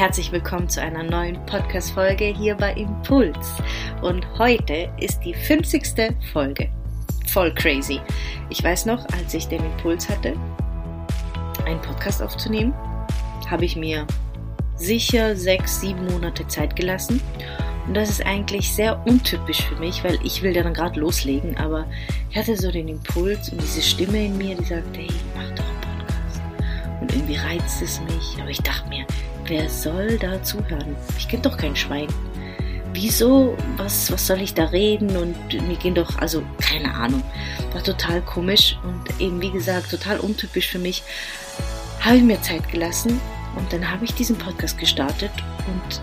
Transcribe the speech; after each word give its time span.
Herzlich 0.00 0.32
willkommen 0.32 0.66
zu 0.66 0.80
einer 0.80 1.02
neuen 1.02 1.44
Podcast-Folge 1.44 2.24
hier 2.24 2.54
bei 2.54 2.72
Impuls. 2.72 3.52
Und 4.00 4.26
heute 4.38 4.90
ist 4.98 5.20
die 5.26 5.34
50. 5.34 6.16
Folge. 6.32 6.70
Voll 7.26 7.54
crazy. 7.54 8.00
Ich 8.48 8.64
weiß 8.64 8.86
noch, 8.86 9.06
als 9.10 9.34
ich 9.34 9.46
den 9.48 9.62
Impuls 9.62 10.08
hatte, 10.08 10.32
einen 11.66 11.82
Podcast 11.82 12.22
aufzunehmen, 12.22 12.72
habe 13.50 13.66
ich 13.66 13.76
mir 13.76 14.06
sicher 14.74 15.36
sechs, 15.36 15.82
sieben 15.82 16.06
Monate 16.06 16.48
Zeit 16.48 16.76
gelassen. 16.76 17.20
Und 17.86 17.92
das 17.92 18.08
ist 18.08 18.24
eigentlich 18.24 18.72
sehr 18.72 19.06
untypisch 19.06 19.60
für 19.60 19.76
mich, 19.76 20.02
weil 20.02 20.18
ich 20.24 20.42
will 20.42 20.54
dann 20.54 20.72
gerade 20.72 20.98
loslegen, 20.98 21.58
aber 21.58 21.84
ich 22.30 22.38
hatte 22.38 22.56
so 22.56 22.72
den 22.72 22.88
Impuls 22.88 23.50
und 23.50 23.60
diese 23.60 23.82
Stimme 23.82 24.24
in 24.24 24.38
mir, 24.38 24.56
die 24.56 24.64
sagt, 24.64 24.96
hey, 24.96 25.08
mach 25.36 25.50
doch 25.50 25.64
einen 25.66 25.98
Podcast. 25.98 26.40
Und 27.02 27.12
irgendwie 27.14 27.36
reizt 27.36 27.82
es 27.82 28.00
mich, 28.00 28.40
aber 28.40 28.48
ich 28.48 28.62
dachte 28.62 28.88
mir, 28.88 29.04
wer 29.50 29.68
soll 29.68 30.16
da 30.16 30.40
zuhören? 30.42 30.96
Ich 31.18 31.28
kenne 31.28 31.42
doch 31.42 31.56
kein 31.56 31.74
Schwein. 31.74 32.06
Wieso? 32.94 33.56
Was, 33.76 34.10
was 34.10 34.26
soll 34.26 34.40
ich 34.40 34.54
da 34.54 34.66
reden? 34.66 35.16
Und 35.16 35.36
mir 35.66 35.76
gehen 35.76 35.96
doch, 35.96 36.16
also 36.18 36.42
keine 36.60 36.94
Ahnung. 36.94 37.22
War 37.72 37.82
total 37.82 38.22
komisch 38.22 38.78
und 38.84 39.20
eben 39.20 39.42
wie 39.42 39.50
gesagt, 39.50 39.90
total 39.90 40.20
untypisch 40.20 40.68
für 40.68 40.78
mich. 40.78 41.02
Habe 42.00 42.16
ich 42.16 42.22
mir 42.22 42.40
Zeit 42.40 42.70
gelassen 42.70 43.20
und 43.56 43.72
dann 43.72 43.90
habe 43.90 44.04
ich 44.04 44.14
diesen 44.14 44.38
Podcast 44.38 44.78
gestartet 44.78 45.32
und 45.66 46.00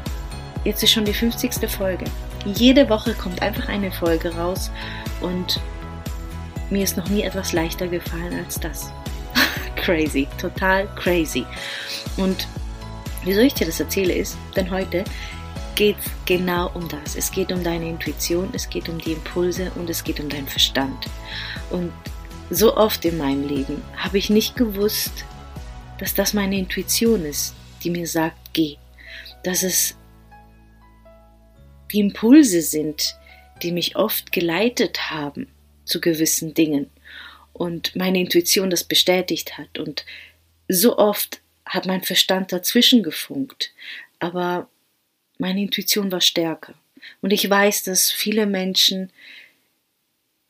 jetzt 0.65 0.83
ist 0.83 0.91
schon 0.91 1.05
die 1.05 1.13
50. 1.13 1.69
Folge. 1.69 2.05
Jede 2.45 2.89
Woche 2.89 3.13
kommt 3.13 3.41
einfach 3.41 3.69
eine 3.69 3.91
Folge 3.91 4.35
raus 4.35 4.69
und 5.21 5.59
mir 6.69 6.83
ist 6.83 6.97
noch 6.97 7.07
nie 7.07 7.23
etwas 7.23 7.53
leichter 7.53 7.87
gefallen 7.87 8.43
als 8.43 8.59
das. 8.59 8.91
crazy, 9.77 10.27
total 10.37 10.85
crazy. 10.95 11.45
Und 12.17 12.45
Wieso 13.27 13.41
ich 13.41 13.53
dir 13.53 13.65
das 13.65 13.81
erzähle 13.81 14.13
ist, 14.13 14.37
denn 14.55 14.71
heute 14.71 15.03
geht 15.75 15.97
es 15.99 16.09
genau 16.25 16.71
um 16.73 16.87
das. 16.87 17.17
Es 17.17 17.29
geht 17.29 17.51
um 17.51 17.61
deine 17.61 17.89
Intuition, 17.89 18.49
es 18.53 18.69
geht 18.69 18.87
um 18.87 18.99
die 18.99 19.11
Impulse 19.11 19.69
und 19.75 19.89
es 19.89 20.05
geht 20.05 20.21
um 20.21 20.29
deinen 20.29 20.47
Verstand. 20.47 21.07
Und 21.69 21.91
so 22.49 22.77
oft 22.77 23.03
in 23.03 23.17
meinem 23.17 23.45
Leben 23.45 23.83
habe 23.97 24.17
ich 24.17 24.29
nicht 24.29 24.55
gewusst, 24.55 25.25
dass 25.99 26.13
das 26.13 26.33
meine 26.33 26.57
Intuition 26.57 27.25
ist, 27.25 27.53
die 27.83 27.89
mir 27.89 28.07
sagt, 28.07 28.37
geh. 28.53 28.77
Dass 29.43 29.61
es 29.61 29.97
die 31.91 31.99
Impulse 31.99 32.61
sind, 32.61 33.17
die 33.61 33.73
mich 33.73 33.97
oft 33.97 34.31
geleitet 34.31 35.11
haben 35.11 35.49
zu 35.83 35.99
gewissen 35.99 36.53
Dingen 36.53 36.89
und 37.51 37.93
meine 37.93 38.21
Intuition 38.21 38.69
das 38.69 38.85
bestätigt 38.85 39.57
hat. 39.57 39.79
Und 39.79 40.05
so 40.69 40.97
oft 40.97 41.41
hat 41.67 41.85
mein 41.85 42.03
Verstand 42.03 42.51
dazwischen 42.51 43.03
gefunkt, 43.03 43.73
aber 44.19 44.69
meine 45.37 45.61
Intuition 45.61 46.11
war 46.11 46.21
stärker. 46.21 46.73
Und 47.21 47.31
ich 47.31 47.47
weiß, 47.49 47.83
dass 47.83 48.11
viele 48.11 48.45
Menschen 48.45 49.11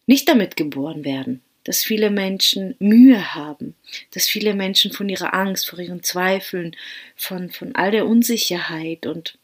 nicht 0.05 0.29
damit 0.29 0.55
geboren 0.55 1.03
werden, 1.03 1.41
dass 1.63 1.83
viele 1.83 2.09
Menschen 2.09 2.75
Mühe 2.79 3.35
haben, 3.35 3.75
dass 4.11 4.27
viele 4.27 4.53
Menschen 4.53 4.93
von 4.93 5.09
ihrer 5.09 5.33
Angst, 5.33 5.69
von 5.69 5.79
ihren 5.79 6.03
Zweifeln, 6.03 6.75
von, 7.15 7.49
von 7.51 7.75
all 7.75 7.91
der 7.91 8.07
Unsicherheit 8.07 9.05
und 9.05 9.37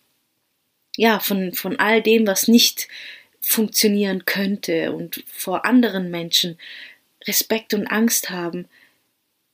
ja, 0.95 1.19
von, 1.19 1.53
von 1.53 1.79
all 1.79 2.01
dem, 2.01 2.25
was 2.27 2.47
nicht 2.47 2.87
funktionieren 3.41 4.25
könnte 4.25 4.93
und 4.93 5.23
vor 5.27 5.65
anderen 5.65 6.11
Menschen 6.11 6.57
Respekt 7.27 7.73
und 7.73 7.87
Angst 7.87 8.29
haben, 8.29 8.67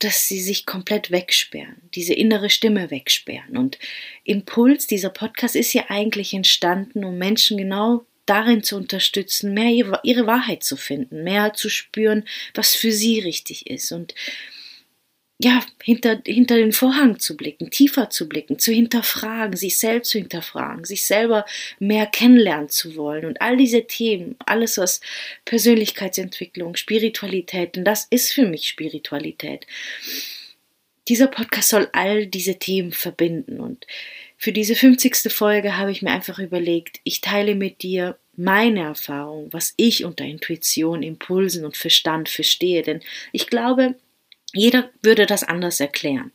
dass 0.00 0.26
sie 0.26 0.40
sich 0.40 0.66
komplett 0.66 1.10
wegsperren, 1.10 1.76
diese 1.94 2.14
innere 2.14 2.50
Stimme 2.50 2.90
wegsperren. 2.90 3.56
Und 3.56 3.78
Impuls, 4.24 4.86
dieser 4.86 5.10
Podcast 5.10 5.54
ist 5.54 5.72
ja 5.72 5.84
eigentlich 5.88 6.34
entstanden, 6.34 7.04
um 7.04 7.18
Menschen 7.18 7.58
genau 7.58 8.06
darin 8.26 8.62
zu 8.62 8.76
unterstützen, 8.76 9.54
mehr 9.54 9.70
ihre 10.02 10.26
Wahrheit 10.26 10.62
zu 10.62 10.76
finden, 10.76 11.22
mehr 11.22 11.52
zu 11.52 11.68
spüren, 11.68 12.24
was 12.54 12.74
für 12.74 12.92
sie 12.92 13.20
richtig 13.20 13.66
ist. 13.66 13.92
Und 13.92 14.14
ja, 15.42 15.64
hinter, 15.82 16.20
hinter 16.26 16.56
den 16.56 16.72
Vorhang 16.72 17.18
zu 17.18 17.34
blicken, 17.34 17.70
tiefer 17.70 18.10
zu 18.10 18.28
blicken, 18.28 18.58
zu 18.58 18.72
hinterfragen, 18.72 19.56
sich 19.56 19.78
selbst 19.78 20.10
zu 20.10 20.18
hinterfragen, 20.18 20.84
sich 20.84 21.06
selber 21.06 21.46
mehr 21.78 22.06
kennenlernen 22.06 22.68
zu 22.68 22.94
wollen 22.94 23.24
und 23.24 23.40
all 23.40 23.56
diese 23.56 23.86
Themen, 23.86 24.36
alles 24.44 24.76
was 24.76 25.00
Persönlichkeitsentwicklung, 25.46 26.76
Spiritualität, 26.76 27.76
denn 27.76 27.84
das 27.84 28.06
ist 28.10 28.32
für 28.32 28.46
mich 28.46 28.68
Spiritualität. 28.68 29.66
Dieser 31.08 31.28
Podcast 31.28 31.70
soll 31.70 31.88
all 31.92 32.26
diese 32.26 32.58
Themen 32.58 32.92
verbinden 32.92 33.60
und 33.60 33.86
für 34.36 34.52
diese 34.52 34.74
50. 34.74 35.32
Folge 35.32 35.78
habe 35.78 35.90
ich 35.90 36.02
mir 36.02 36.10
einfach 36.10 36.38
überlegt, 36.38 37.00
ich 37.04 37.22
teile 37.22 37.54
mit 37.54 37.82
dir 37.82 38.18
meine 38.36 38.80
Erfahrung, 38.80 39.48
was 39.52 39.72
ich 39.76 40.04
unter 40.04 40.24
Intuition, 40.24 41.02
Impulsen 41.02 41.64
und 41.64 41.78
Verstand 41.78 42.28
verstehe, 42.28 42.82
denn 42.82 43.00
ich 43.32 43.46
glaube, 43.46 43.96
jeder 44.52 44.90
würde 45.02 45.26
das 45.26 45.42
anders 45.42 45.80
erklären. 45.80 46.32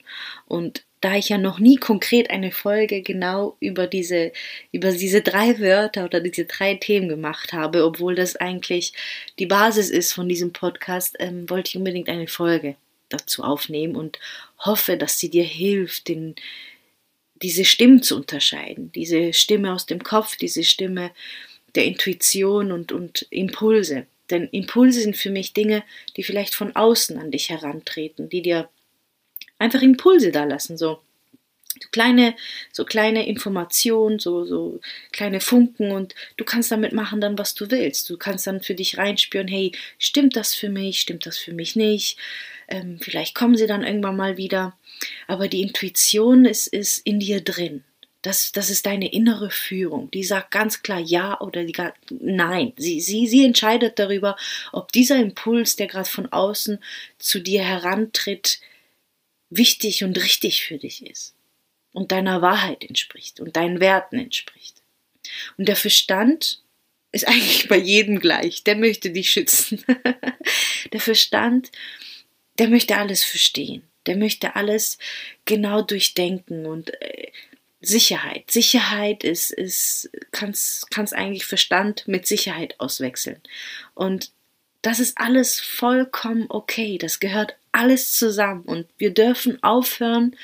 Und 0.47 0.83
da 1.01 1.15
ich 1.15 1.29
ja 1.29 1.37
noch 1.37 1.59
nie 1.59 1.75
konkret 1.75 2.31
eine 2.31 2.51
Folge 2.51 3.01
genau 3.01 3.57
über 3.59 3.85
diese, 3.85 4.31
über 4.71 4.91
diese 4.91 5.21
drei 5.21 5.59
Wörter 5.59 6.05
oder 6.05 6.19
diese 6.19 6.45
drei 6.45 6.75
Themen 6.75 7.09
gemacht 7.09 7.53
habe, 7.53 7.83
obwohl 7.83 8.15
das 8.15 8.35
eigentlich 8.35 8.93
die 9.37 9.45
Basis 9.45 9.89
ist 9.89 10.13
von 10.13 10.27
diesem 10.27 10.51
Podcast, 10.51 11.15
ähm, 11.19 11.49
wollte 11.49 11.69
ich 11.69 11.77
unbedingt 11.77 12.09
eine 12.09 12.27
Folge 12.27 12.75
dazu 13.09 13.43
aufnehmen 13.43 13.95
und 13.95 14.19
hoffe, 14.57 14.97
dass 14.97 15.19
sie 15.19 15.29
dir 15.29 15.43
hilft, 15.43 16.07
den, 16.07 16.35
diese 17.35 17.65
Stimmen 17.65 18.01
zu 18.01 18.15
unterscheiden. 18.15 18.91
Diese 18.93 19.33
Stimme 19.33 19.73
aus 19.73 19.85
dem 19.85 20.01
Kopf, 20.01 20.37
diese 20.37 20.63
Stimme 20.63 21.11
der 21.75 21.85
Intuition 21.85 22.71
und, 22.71 22.91
und 22.91 23.27
Impulse. 23.29 24.07
Denn 24.29 24.47
Impulse 24.49 25.01
sind 25.01 25.17
für 25.17 25.29
mich 25.29 25.53
Dinge, 25.53 25.83
die 26.17 26.23
vielleicht 26.23 26.55
von 26.55 26.75
außen 26.75 27.17
an 27.17 27.31
dich 27.31 27.49
herantreten, 27.49 28.29
die 28.29 28.41
dir 28.41 28.69
einfach 29.59 29.81
Impulse 29.81 30.31
da 30.31 30.43
lassen, 30.43 30.77
so 30.77 30.99
kleine, 31.91 32.35
so 32.71 32.85
kleine 32.85 33.27
Informationen, 33.27 34.19
so, 34.19 34.45
so 34.45 34.79
kleine 35.11 35.41
Funken 35.41 35.91
und 35.91 36.15
du 36.37 36.45
kannst 36.45 36.71
damit 36.71 36.93
machen 36.93 37.21
dann, 37.21 37.37
was 37.37 37.53
du 37.53 37.69
willst. 37.71 38.09
Du 38.09 38.17
kannst 38.17 38.47
dann 38.47 38.61
für 38.61 38.75
dich 38.75 38.97
reinspüren, 38.97 39.47
hey, 39.47 39.71
stimmt 39.99 40.35
das 40.35 40.53
für 40.53 40.69
mich, 40.69 41.01
stimmt 41.01 41.25
das 41.25 41.37
für 41.37 41.53
mich 41.53 41.75
nicht? 41.75 42.17
Ähm, 42.67 42.99
vielleicht 43.01 43.35
kommen 43.35 43.57
sie 43.57 43.67
dann 43.67 43.83
irgendwann 43.83 44.15
mal 44.15 44.37
wieder. 44.37 44.77
Aber 45.27 45.47
die 45.47 45.61
Intuition 45.61 46.45
ist, 46.45 46.67
ist 46.67 47.05
in 47.05 47.19
dir 47.19 47.41
drin. 47.41 47.83
Das, 48.25 48.51
das 48.51 48.71
ist 48.71 48.87
deine 48.87 49.13
innere 49.13 49.51
Führung. 49.51 50.09
Die 50.09 50.23
sagt 50.23 50.49
ganz 50.49 50.81
klar 50.81 50.99
ja 50.99 51.39
oder 51.41 51.63
die, 51.63 51.75
nein. 52.09 52.73
Sie, 52.75 52.99
sie, 52.99 53.27
sie 53.27 53.45
entscheidet 53.45 53.99
darüber, 53.99 54.35
ob 54.71 54.91
dieser 54.91 55.17
Impuls, 55.17 55.75
der 55.75 55.85
gerade 55.85 56.09
von 56.09 56.31
außen 56.31 56.79
zu 57.19 57.39
dir 57.39 57.63
herantritt, 57.63 58.61
wichtig 59.51 60.03
und 60.03 60.17
richtig 60.17 60.65
für 60.65 60.79
dich 60.79 61.05
ist 61.05 61.35
und 61.91 62.11
deiner 62.11 62.41
Wahrheit 62.41 62.83
entspricht 62.83 63.39
und 63.39 63.55
deinen 63.55 63.79
Werten 63.79 64.17
entspricht. 64.17 64.81
Und 65.59 65.67
der 65.67 65.75
Verstand 65.75 66.63
ist 67.11 67.27
eigentlich 67.27 67.67
bei 67.67 67.77
jedem 67.77 68.19
gleich. 68.19 68.63
Der 68.63 68.75
möchte 68.75 69.11
dich 69.11 69.29
schützen. 69.29 69.85
der 70.93 70.99
Verstand, 70.99 71.71
der 72.57 72.69
möchte 72.69 72.97
alles 72.97 73.23
verstehen. 73.23 73.83
Der 74.07 74.17
möchte 74.17 74.55
alles 74.55 74.97
genau 75.45 75.83
durchdenken 75.83 76.65
und 76.65 76.99
äh, 77.03 77.31
Sicherheit. 77.87 78.51
Sicherheit 78.51 79.23
ist, 79.23 79.51
ist, 79.51 80.09
kannst, 80.31 80.89
kannst 80.91 81.13
eigentlich 81.13 81.45
Verstand 81.45 82.07
mit 82.07 82.27
Sicherheit 82.27 82.79
auswechseln. 82.79 83.41
Und 83.93 84.31
das 84.81 84.99
ist 84.99 85.17
alles 85.17 85.59
vollkommen 85.59 86.45
okay. 86.49 86.97
Das 86.97 87.19
gehört 87.19 87.55
alles 87.71 88.13
zusammen. 88.13 88.63
Und 88.63 88.87
wir 88.97 89.13
dürfen 89.13 89.61
aufhören, 89.63 90.35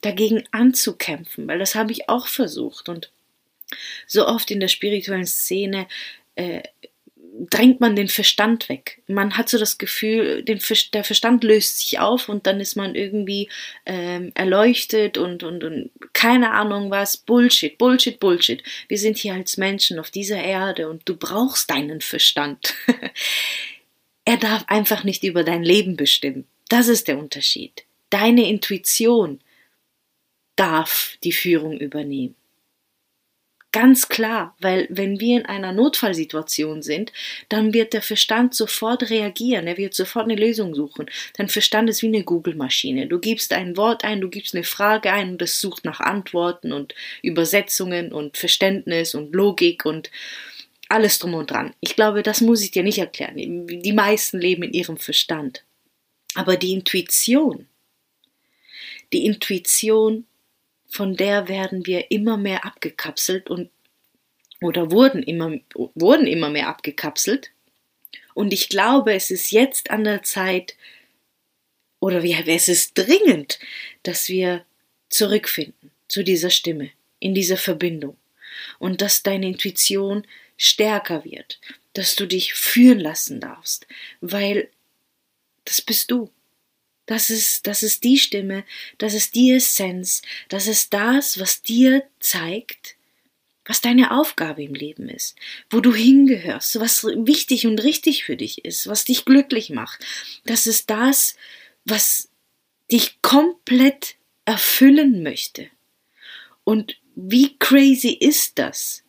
dagegen 0.00 0.44
anzukämpfen, 0.52 1.48
weil 1.48 1.58
das 1.58 1.74
habe 1.74 1.92
ich 1.92 2.08
auch 2.08 2.26
versucht. 2.26 2.88
Und 2.88 3.10
so 4.06 4.26
oft 4.26 4.50
in 4.50 4.60
der 4.60 4.68
spirituellen 4.68 5.26
Szene 5.26 5.88
äh, 6.36 6.62
drängt 7.38 7.80
man 7.80 7.96
den 7.96 8.08
Verstand 8.08 8.68
weg. 8.68 9.02
Man 9.06 9.36
hat 9.36 9.48
so 9.48 9.58
das 9.58 9.78
Gefühl, 9.78 10.42
den, 10.42 10.60
der 10.92 11.04
Verstand 11.04 11.44
löst 11.44 11.78
sich 11.78 11.98
auf 11.98 12.28
und 12.28 12.46
dann 12.46 12.60
ist 12.60 12.76
man 12.76 12.94
irgendwie 12.94 13.48
ähm, 13.84 14.32
erleuchtet 14.34 15.18
und, 15.18 15.42
und, 15.42 15.64
und 15.64 15.90
keine 16.12 16.52
Ahnung 16.52 16.90
was. 16.90 17.16
Bullshit, 17.16 17.76
Bullshit, 17.78 18.18
Bullshit. 18.18 18.62
Wir 18.88 18.98
sind 18.98 19.18
hier 19.18 19.34
als 19.34 19.56
Menschen 19.56 19.98
auf 19.98 20.10
dieser 20.10 20.42
Erde 20.42 20.88
und 20.88 21.02
du 21.08 21.16
brauchst 21.16 21.70
deinen 21.70 22.00
Verstand. 22.00 22.74
er 24.24 24.36
darf 24.36 24.64
einfach 24.68 25.04
nicht 25.04 25.24
über 25.24 25.44
dein 25.44 25.62
Leben 25.62 25.96
bestimmen. 25.96 26.46
Das 26.68 26.88
ist 26.88 27.08
der 27.08 27.18
Unterschied. 27.18 27.84
Deine 28.10 28.48
Intuition 28.48 29.40
darf 30.56 31.16
die 31.22 31.32
Führung 31.32 31.78
übernehmen. 31.78 32.34
Ganz 33.76 34.08
klar, 34.08 34.56
weil 34.58 34.86
wenn 34.88 35.20
wir 35.20 35.36
in 35.40 35.44
einer 35.44 35.70
Notfallsituation 35.70 36.80
sind, 36.80 37.12
dann 37.50 37.74
wird 37.74 37.92
der 37.92 38.00
Verstand 38.00 38.54
sofort 38.54 39.10
reagieren, 39.10 39.66
er 39.66 39.76
wird 39.76 39.92
sofort 39.92 40.24
eine 40.24 40.34
Lösung 40.34 40.74
suchen. 40.74 41.10
Dein 41.36 41.50
Verstand 41.50 41.90
ist 41.90 42.00
wie 42.00 42.06
eine 42.06 42.24
Google-Maschine. 42.24 43.06
Du 43.06 43.18
gibst 43.18 43.52
ein 43.52 43.76
Wort 43.76 44.02
ein, 44.02 44.22
du 44.22 44.30
gibst 44.30 44.54
eine 44.54 44.64
Frage 44.64 45.12
ein 45.12 45.32
und 45.32 45.42
es 45.42 45.60
sucht 45.60 45.84
nach 45.84 46.00
Antworten 46.00 46.72
und 46.72 46.94
Übersetzungen 47.20 48.14
und 48.14 48.38
Verständnis 48.38 49.14
und 49.14 49.34
Logik 49.34 49.84
und 49.84 50.10
alles 50.88 51.18
drum 51.18 51.34
und 51.34 51.50
dran. 51.50 51.74
Ich 51.80 51.96
glaube, 51.96 52.22
das 52.22 52.40
muss 52.40 52.62
ich 52.62 52.70
dir 52.70 52.82
nicht 52.82 52.96
erklären. 52.96 53.34
Die 53.36 53.92
meisten 53.92 54.38
leben 54.38 54.62
in 54.62 54.72
ihrem 54.72 54.96
Verstand. 54.96 55.64
Aber 56.34 56.56
die 56.56 56.72
Intuition, 56.72 57.66
die 59.12 59.26
Intuition 59.26 60.24
von 60.96 61.14
der 61.14 61.48
werden 61.48 61.84
wir 61.84 62.10
immer 62.10 62.38
mehr 62.38 62.64
abgekapselt 62.64 63.50
und 63.50 63.70
oder 64.62 64.90
wurden 64.90 65.22
immer, 65.22 65.52
wurden 65.94 66.26
immer 66.26 66.48
mehr 66.48 66.68
abgekapselt. 66.68 67.50
Und 68.32 68.54
ich 68.54 68.70
glaube, 68.70 69.12
es 69.12 69.30
ist 69.30 69.50
jetzt 69.50 69.90
an 69.90 70.04
der 70.04 70.22
Zeit, 70.22 70.74
oder 72.00 72.24
es 72.24 72.68
ist 72.68 72.96
dringend, 72.96 73.58
dass 74.04 74.30
wir 74.30 74.64
zurückfinden 75.10 75.90
zu 76.08 76.24
dieser 76.24 76.48
Stimme, 76.48 76.90
in 77.18 77.34
dieser 77.34 77.58
Verbindung. 77.58 78.16
Und 78.78 79.02
dass 79.02 79.22
deine 79.22 79.48
Intuition 79.48 80.26
stärker 80.56 81.26
wird, 81.26 81.60
dass 81.92 82.16
du 82.16 82.26
dich 82.26 82.54
führen 82.54 83.00
lassen 83.00 83.38
darfst, 83.40 83.86
weil 84.22 84.70
das 85.66 85.82
bist 85.82 86.10
du. 86.10 86.30
Das 87.06 87.30
ist, 87.30 87.66
das 87.66 87.82
ist 87.82 88.04
die 88.04 88.18
Stimme, 88.18 88.64
das 88.98 89.14
ist 89.14 89.34
die 89.34 89.52
Essenz, 89.52 90.22
das 90.48 90.66
ist 90.66 90.92
das, 90.92 91.38
was 91.38 91.62
dir 91.62 92.02
zeigt, 92.18 92.96
was 93.64 93.80
deine 93.80 94.12
Aufgabe 94.12 94.62
im 94.62 94.74
Leben 94.74 95.08
ist, 95.08 95.36
wo 95.70 95.80
du 95.80 95.94
hingehörst, 95.94 96.78
was 96.80 97.04
wichtig 97.04 97.66
und 97.66 97.82
richtig 97.82 98.24
für 98.24 98.36
dich 98.36 98.64
ist, 98.64 98.86
was 98.86 99.04
dich 99.04 99.24
glücklich 99.24 99.70
macht. 99.70 100.04
Das 100.44 100.66
ist 100.66 100.90
das, 100.90 101.36
was 101.84 102.28
dich 102.90 103.20
komplett 103.22 104.16
erfüllen 104.44 105.22
möchte. 105.22 105.68
Und 106.64 106.96
wie 107.14 107.56
crazy 107.58 108.10
ist 108.10 108.58
das, 108.58 109.02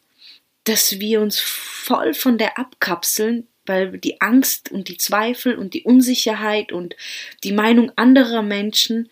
dass 0.63 0.99
wir 0.99 1.21
uns 1.21 1.39
voll 1.39 2.13
von 2.13 2.37
der 2.37 2.57
abkapseln, 2.57 3.47
weil 3.67 3.97
die 3.97 4.21
Angst 4.21 4.71
und 4.71 4.87
die 4.87 4.97
Zweifel 4.97 5.55
und 5.55 5.73
die 5.73 5.83
Unsicherheit 5.83 6.71
und 6.71 6.95
die 7.43 7.51
Meinung 7.51 7.91
anderer 7.95 8.41
Menschen 8.41 9.09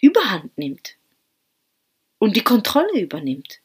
überhand 0.00 0.56
nimmt 0.58 0.96
und 2.18 2.36
die 2.36 2.44
Kontrolle 2.44 3.00
übernimmt. 3.00 3.60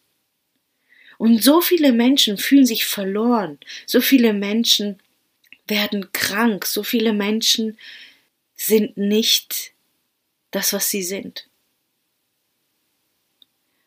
Und 1.17 1.44
so 1.44 1.62
viele 1.62 1.94
Menschen 1.94 2.38
fühlen 2.38 2.65
sich 2.65 2.85
verloren, 2.85 3.59
so 3.85 4.01
viele 4.01 4.33
Menschen 4.33 5.01
werden 5.67 6.12
krank, 6.12 6.65
so 6.65 6.83
viele 6.83 7.13
Menschen 7.13 7.77
sind 8.56 8.97
nicht 8.97 9.73
das, 10.51 10.73
was 10.73 10.89
sie 10.89 11.03
sind. 11.03 11.47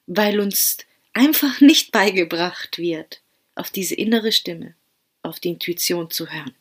Weil 0.06 0.40
uns 0.40 0.78
einfach 1.12 1.60
nicht 1.60 1.92
beigebracht 1.92 2.78
wird 2.78 3.22
auf 3.54 3.70
diese 3.70 3.94
innere 3.94 4.32
Stimme 4.32 4.74
auf 5.28 5.40
die 5.40 5.50
Intuition 5.50 6.10
zu 6.10 6.30
hören. 6.30 6.54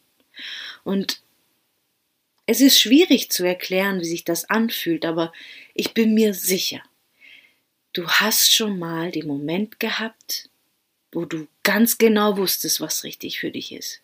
Und 0.83 1.21
es 2.45 2.61
ist 2.61 2.79
schwierig 2.79 3.29
zu 3.29 3.43
erklären, 3.43 3.99
wie 3.99 4.05
sich 4.05 4.23
das 4.23 4.49
anfühlt, 4.49 5.05
aber 5.05 5.33
ich 5.73 5.93
bin 5.93 6.13
mir 6.13 6.33
sicher, 6.33 6.81
du 7.93 8.07
hast 8.07 8.53
schon 8.53 8.79
mal 8.79 9.11
den 9.11 9.27
Moment 9.27 9.79
gehabt, 9.79 10.49
wo 11.11 11.25
du 11.25 11.47
ganz 11.63 11.97
genau 11.97 12.37
wusstest, 12.37 12.79
was 12.79 13.03
richtig 13.03 13.39
für 13.39 13.51
dich 13.51 13.71
ist. 13.71 14.01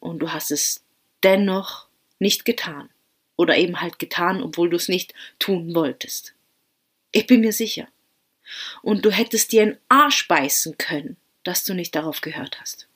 Und 0.00 0.18
du 0.18 0.32
hast 0.32 0.50
es 0.50 0.82
dennoch 1.22 1.86
nicht 2.18 2.44
getan. 2.44 2.90
Oder 3.36 3.56
eben 3.56 3.80
halt 3.80 3.98
getan, 3.98 4.42
obwohl 4.42 4.70
du 4.70 4.76
es 4.76 4.88
nicht 4.88 5.14
tun 5.38 5.74
wolltest. 5.74 6.34
Ich 7.12 7.26
bin 7.26 7.40
mir 7.40 7.52
sicher. 7.52 7.88
Und 8.82 9.04
du 9.04 9.10
hättest 9.10 9.52
dir 9.52 9.62
einen 9.62 9.78
Arsch 9.88 10.28
beißen 10.28 10.78
können, 10.78 11.16
dass 11.44 11.64
du 11.64 11.74
nicht 11.74 11.94
darauf 11.94 12.20
gehört 12.20 12.60
hast. 12.60 12.88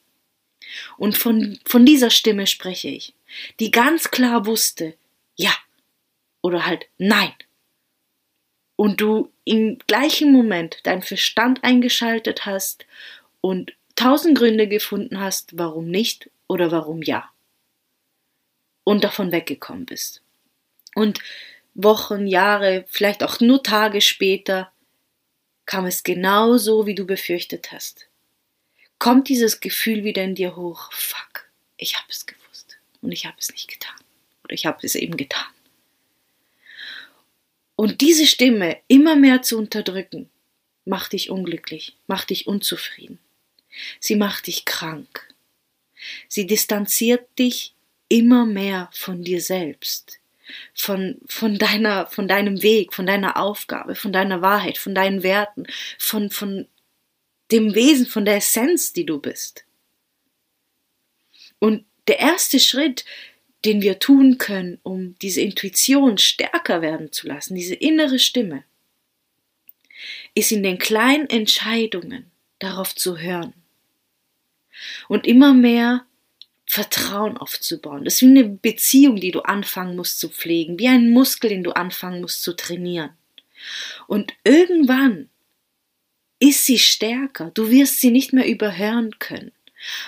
Und 0.97 1.17
von, 1.17 1.59
von 1.67 1.85
dieser 1.85 2.11
Stimme 2.11 2.47
spreche 2.47 2.89
ich, 2.89 3.15
die 3.59 3.71
ganz 3.71 4.11
klar 4.11 4.47
wusste, 4.47 4.95
ja 5.37 5.53
oder 6.43 6.67
halt 6.67 6.87
nein. 6.99 7.33
Und 8.77 9.01
du 9.01 9.31
im 9.45 9.79
gleichen 9.87 10.33
Moment 10.33 10.79
deinen 10.85 11.03
Verstand 11.03 11.63
eingeschaltet 11.65 12.47
hast 12.47 12.87
und 13.41 13.75
tausend 13.95 14.39
Gründe 14.39 14.69
gefunden 14.69 15.21
hast, 15.21 15.59
warum 15.59 15.91
nicht 15.91 16.31
oder 16.49 16.71
warum 16.71 17.03
ja. 17.03 17.31
Und 18.85 19.05
davon 19.05 19.33
weggekommen 19.33 19.85
bist. 19.85 20.23
Und 20.95 21.21
Wochen, 21.75 22.27
Jahre, 22.27 22.85
vielleicht 22.89 23.23
auch 23.23 23.41
nur 23.41 23.63
Tage 23.63 24.01
später 24.01 24.73
kam 25.67 25.87
es 25.87 26.03
genau 26.03 26.57
so, 26.57 26.87
wie 26.87 26.95
du 26.95 27.07
befürchtet 27.07 27.71
hast 27.71 28.10
kommt 29.01 29.29
dieses 29.29 29.59
Gefühl 29.59 30.05
wieder 30.05 30.23
in 30.23 30.37
dir 30.37 30.55
hoch, 30.55 30.93
fuck, 30.93 31.49
ich 31.77 31.97
habe 31.97 32.07
es 32.09 32.27
gewusst 32.27 32.79
und 33.01 33.11
ich 33.11 33.27
habe 33.27 33.37
es 33.41 33.51
nicht 33.51 33.67
getan. 33.67 33.97
Oder 34.45 34.55
ich 34.55 34.67
habe 34.67 34.79
es 34.87 34.95
eben 34.95 35.17
getan. 35.17 35.49
Und 37.75 38.03
diese 38.03 38.27
Stimme 38.27 38.77
immer 38.87 39.17
mehr 39.17 39.43
zu 39.43 39.59
unterdrücken, 39.59 40.31
macht 40.85 41.15
dich 41.15 41.31
unglücklich, 41.31 41.97
macht 42.07 42.31
dich 42.31 42.47
unzufrieden. 42.47 43.19
Sie 44.01 44.17
macht 44.17 44.47
dich 44.47 44.67
krank. 44.67 45.35
Sie 46.29 46.47
distanziert 46.47 47.27
dich 47.39 47.75
immer 48.09 48.45
mehr 48.45 48.91
von 48.93 49.23
dir 49.25 49.41
selbst, 49.41 50.19
von, 50.75 51.19
von, 51.27 51.57
deiner, 51.57 52.07
von 52.07 52.29
deinem 52.29 52.63
Weg, 52.63 52.93
von 52.93 53.07
deiner 53.07 53.39
Aufgabe, 53.39 53.95
von 53.95 54.13
deiner 54.13 54.43
Wahrheit, 54.43 54.77
von 54.77 54.95
deinen 54.95 55.23
Werten, 55.23 55.67
von, 55.99 56.31
von 56.31 56.67
dem 57.53 57.75
Wesen, 57.75 58.07
von 58.07 58.25
der 58.25 58.37
Essenz, 58.37 58.93
die 58.93 59.07
du 59.07 59.19
bist. 59.19 59.65
Und 61.59 61.85
der 62.09 62.19
erste 62.19 62.59
Schritt, 62.59 63.05
den 63.65 63.83
wir 63.83 63.99
tun 63.99 64.39
können, 64.39 64.79
um 64.83 65.17
diese 65.21 65.41
Intuition 65.41 66.19
stärker 66.19 66.83
werden 66.83 67.13
zu 67.13 67.29
lassen, 67.29 67.55
diese 67.55 67.75
innere 67.75 68.19
Stimme, 68.19 68.65
ist 70.35 70.53
in 70.53 70.63
den 70.63 70.79
kleinen 70.79 71.29
Entscheidungen 71.29 72.31
darauf 72.59 72.95
zu 72.95 73.19
hören 73.19 73.53
und 75.09 75.27
immer 75.27 75.53
mehr 75.53 76.07
Vertrauen 76.67 77.37
aufzubauen. 77.37 78.05
Das 78.05 78.15
ist 78.15 78.23
wie 78.23 78.27
eine 78.27 78.45
Beziehung, 78.45 79.17
die 79.17 79.33
du 79.33 79.41
anfangen 79.41 79.97
musst 79.97 80.21
zu 80.21 80.29
pflegen, 80.29 80.79
wie 80.79 80.89
ein 80.89 81.11
Muskel, 81.11 81.51
den 81.51 81.65
du 81.65 81.73
anfangen 81.73 82.21
musst 82.21 82.43
zu 82.43 82.55
trainieren. 82.55 83.11
Und 84.07 84.33
irgendwann 84.45 85.30
ist 86.41 86.65
sie 86.65 86.79
stärker, 86.79 87.51
du 87.55 87.71
wirst 87.71 88.01
sie 88.01 88.11
nicht 88.11 88.33
mehr 88.33 88.47
überhören 88.47 89.19
können. 89.19 89.53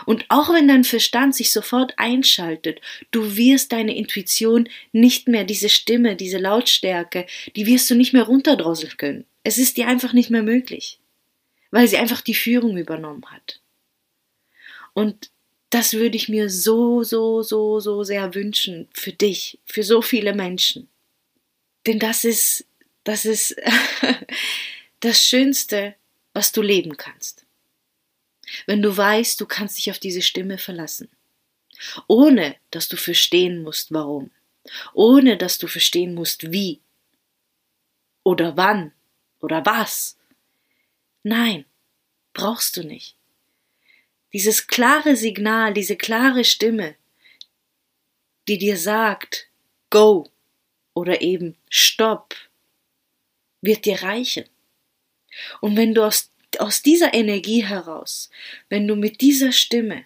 Und 0.05 0.25
auch 0.29 0.53
wenn 0.53 0.69
dein 0.69 0.85
Verstand 0.85 1.35
sich 1.35 1.51
sofort 1.51 1.95
einschaltet, 1.97 2.81
du 3.11 3.37
wirst 3.37 3.73
deine 3.73 3.97
Intuition 3.97 4.69
nicht 4.93 5.29
mehr, 5.29 5.45
diese 5.45 5.69
Stimme, 5.69 6.17
diese 6.17 6.39
Lautstärke, 6.39 7.27
die 7.57 7.67
wirst 7.67 7.91
du 7.91 7.95
nicht 7.95 8.13
mehr 8.13 8.25
runterdrosseln 8.25 8.97
können. 8.97 9.25
Es 9.45 9.59
ist 9.59 9.77
dir 9.77 9.89
einfach 9.89 10.13
nicht 10.13 10.31
mehr 10.31 10.43
möglich, 10.43 10.99
weil 11.71 11.89
sie 11.89 11.97
einfach 11.97 12.21
die 12.21 12.35
Führung 12.35 12.77
übernommen 12.77 13.25
hat. 13.31 13.61
Und 14.93 15.31
das 15.71 15.95
würde 15.95 16.17
ich 16.17 16.29
mir 16.29 16.51
so, 16.51 17.03
so, 17.03 17.43
so, 17.43 17.81
so 17.81 18.05
sehr 18.05 18.35
wünschen 18.35 18.89
für 18.93 19.13
dich, 19.13 19.59
für 19.65 19.83
so 19.83 20.03
viele 20.03 20.35
Menschen. 20.35 20.89
Denn 21.87 21.99
das 21.99 22.25
ist, 22.25 22.67
das 23.05 23.25
ist 23.25 23.57
das 25.01 25.25
Schönste, 25.25 25.95
was 26.33 26.53
du 26.53 26.63
leben 26.63 26.97
kannst. 26.97 27.45
Wenn 28.67 28.83
du 28.83 28.97
weißt, 28.97 29.41
du 29.41 29.47
kannst 29.47 29.79
dich 29.79 29.91
auf 29.91 29.99
diese 29.99 30.23
Stimme 30.23 30.59
verlassen, 30.59 31.09
ohne 32.07 32.57
dass 32.71 32.89
du 32.89 32.97
verstehen 32.97 33.63
musst, 33.63 33.93
warum, 33.93 34.31
ohne 34.93 35.37
dass 35.37 35.59
du 35.59 35.67
verstehen 35.67 36.15
musst, 36.15 36.53
wie 36.53 36.81
oder 38.23 38.57
wann 38.57 38.93
oder 39.41 39.65
was. 39.65 40.19
Nein, 41.23 41.65
brauchst 42.33 42.77
du 42.77 42.83
nicht. 42.83 43.17
Dieses 44.33 44.67
klare 44.67 45.17
Signal, 45.17 45.75
diese 45.75 45.97
klare 45.97 46.45
Stimme, 46.45 46.97
die 48.49 48.59
dir 48.59 48.77
sagt, 48.77 49.49
go 49.91 50.31
oder 50.95 51.21
eben 51.21 51.57
stopp, 51.69 52.35
wird 53.61 53.85
dir 53.85 54.03
reichen. 54.03 54.45
Und 55.61 55.77
wenn 55.77 55.95
du 55.95 56.03
aus, 56.05 56.31
aus 56.59 56.83
dieser 56.83 57.15
Energie 57.15 57.65
heraus, 57.65 58.31
wenn 58.69 58.87
du 58.87 58.97
mit 58.97 59.21
dieser 59.21 59.53
Stimme 59.53 60.05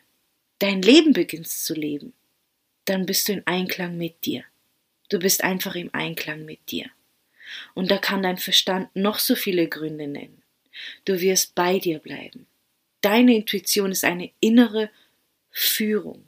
dein 0.58 0.82
Leben 0.82 1.12
beginnst 1.12 1.64
zu 1.64 1.74
leben, 1.74 2.12
dann 2.84 3.06
bist 3.06 3.28
du 3.28 3.32
in 3.32 3.46
Einklang 3.46 3.96
mit 3.96 4.24
dir. 4.24 4.44
Du 5.08 5.18
bist 5.18 5.44
einfach 5.44 5.74
im 5.74 5.92
Einklang 5.92 6.44
mit 6.44 6.70
dir. 6.70 6.90
Und 7.74 7.90
da 7.90 7.98
kann 7.98 8.22
dein 8.22 8.38
Verstand 8.38 8.94
noch 8.94 9.18
so 9.18 9.34
viele 9.34 9.68
Gründe 9.68 10.06
nennen. 10.06 10.42
Du 11.04 11.20
wirst 11.20 11.54
bei 11.54 11.78
dir 11.78 11.98
bleiben. 11.98 12.46
Deine 13.00 13.36
Intuition 13.36 13.92
ist 13.92 14.04
eine 14.04 14.30
innere 14.40 14.90
Führung. 15.50 16.24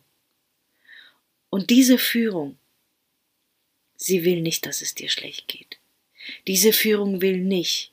Und 1.51 1.71
diese 1.71 1.99
Führung, 1.99 2.59
sie 3.97 4.25
will 4.25 4.41
nicht, 4.43 4.67
dass 4.67 4.83
es 4.83 4.95
dir 4.95 5.09
schlecht 5.09 5.49
geht. 5.49 5.79
Diese 6.47 6.73
Führung 6.73 7.21
will 7.21 7.39
nicht, 7.39 7.93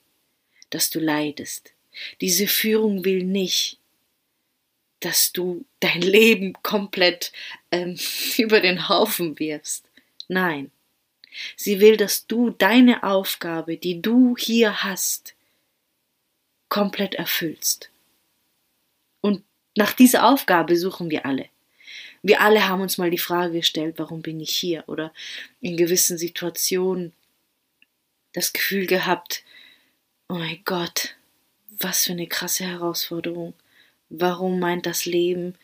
dass 0.76 0.90
du 0.90 1.00
leidest. 1.00 1.72
Diese 2.20 2.48
Führung 2.48 3.06
will 3.06 3.24
nicht, 3.24 3.80
dass 5.00 5.32
du 5.32 5.64
dein 5.80 6.02
Leben 6.18 6.52
komplett 6.64 7.32
ähm, 7.72 7.98
über 8.38 8.60
den 8.60 8.90
Haufen 8.90 9.40
wirfst. 9.40 9.86
Nein. 10.28 10.72
Sie 11.56 11.80
will, 11.80 11.96
dass 11.96 12.28
du 12.28 12.50
deine 12.50 13.04
Aufgabe, 13.04 13.78
die 13.78 14.02
du 14.02 14.36
hier 14.38 14.84
hast, 14.84 15.34
komplett 16.68 17.16
erfüllst. 17.16 17.90
Und 19.22 19.44
nach 19.76 19.94
dieser 19.94 20.28
Aufgabe 20.28 20.78
suchen 20.78 21.10
wir 21.10 21.26
alle. 21.26 21.48
Wir 22.22 22.42
alle 22.42 22.68
haben 22.68 22.82
uns 22.82 22.98
mal 22.98 23.12
die 23.12 23.18
Frage 23.18 23.54
gestellt, 23.54 23.96
warum 23.98 24.22
bin 24.22 24.42
ich 24.42 24.54
hier? 24.54 24.84
Oder 24.88 25.14
in 25.62 25.78
gewissen 25.78 26.18
Situationen 26.18 27.14
das 28.34 28.52
Gefühl 28.52 28.88
gehabt, 28.88 29.44
oh 30.30 30.36
mein 30.36 30.62
Gott, 30.66 31.16
was 31.80 32.06
für 32.06 32.14
eine 32.14 32.28
krasse 32.28 32.66
Herausforderung. 32.66 33.54
Warum 34.10 34.60
meint 34.60 34.86
das 34.86 35.06
Leben 35.06 35.56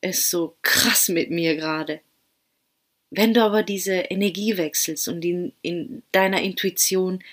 es 0.00 0.30
so 0.30 0.56
krass 0.62 1.08
mit 1.08 1.30
mir 1.30 1.56
gerade? 1.56 2.00
Wenn 3.10 3.32
du 3.32 3.42
aber 3.42 3.62
diese 3.62 3.94
Energie 3.94 4.56
wechselst 4.56 5.08
und 5.08 5.24
in, 5.24 5.52
in 5.62 6.02
deiner 6.12 6.42
Intuition 6.42 7.24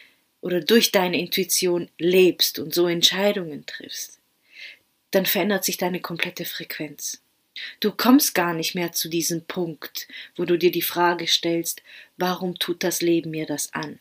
oder 0.41 0.61
durch 0.61 0.91
deine 0.91 1.19
Intuition 1.19 1.89
lebst 1.97 2.59
und 2.59 2.73
so 2.73 2.87
Entscheidungen 2.87 3.65
triffst, 3.65 4.19
dann 5.11 5.25
verändert 5.25 5.65
sich 5.65 5.77
deine 5.77 5.99
komplette 5.99 6.45
Frequenz. 6.45 7.21
Du 7.79 7.91
kommst 7.91 8.35
gar 8.35 8.53
nicht 8.53 8.75
mehr 8.75 8.91
zu 8.91 9.09
diesem 9.09 9.45
Punkt, 9.45 10.07
wo 10.35 10.45
du 10.45 10.57
dir 10.57 10.71
die 10.71 10.81
Frage 10.81 11.27
stellst, 11.27 11.83
warum 12.17 12.59
tut 12.59 12.83
das 12.83 13.01
Leben 13.01 13.31
mir 13.31 13.45
das 13.45 13.73
an? 13.73 13.99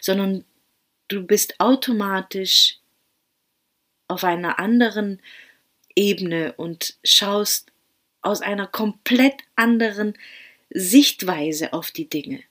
Sondern 0.00 0.44
du 1.10 1.24
bist 1.24 1.58
automatisch 1.60 2.78
auf 4.08 4.24
einer 4.24 4.58
anderen 4.58 5.20
Ebene 5.94 6.54
und 6.54 6.96
schaust 7.04 7.72
aus 8.22 8.40
einer 8.40 8.66
komplett 8.66 9.34
anderen 9.56 10.16
Sichtweise 10.70 11.72
auf 11.72 11.90
die 11.90 12.08
Dinge, 12.08 12.42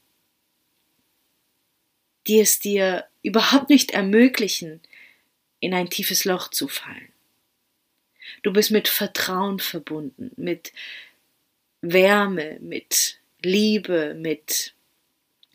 die 2.28 2.40
es 2.40 2.60
dir 2.60 3.08
überhaupt 3.24 3.70
nicht 3.70 3.92
ermöglichen, 3.92 4.82
in 5.62 5.74
ein 5.74 5.90
tiefes 5.90 6.26
Loch 6.26 6.50
zu 6.50 6.68
fallen. 6.68 7.12
Du 8.44 8.54
bist 8.54 8.72
mit 8.72 8.88
Vertrauen 8.88 9.60
verbunden, 9.60 10.32
mit 10.38 10.72
Wärme, 11.82 12.58
mit 12.62 13.20
Liebe, 13.42 14.16
mit 14.16 14.74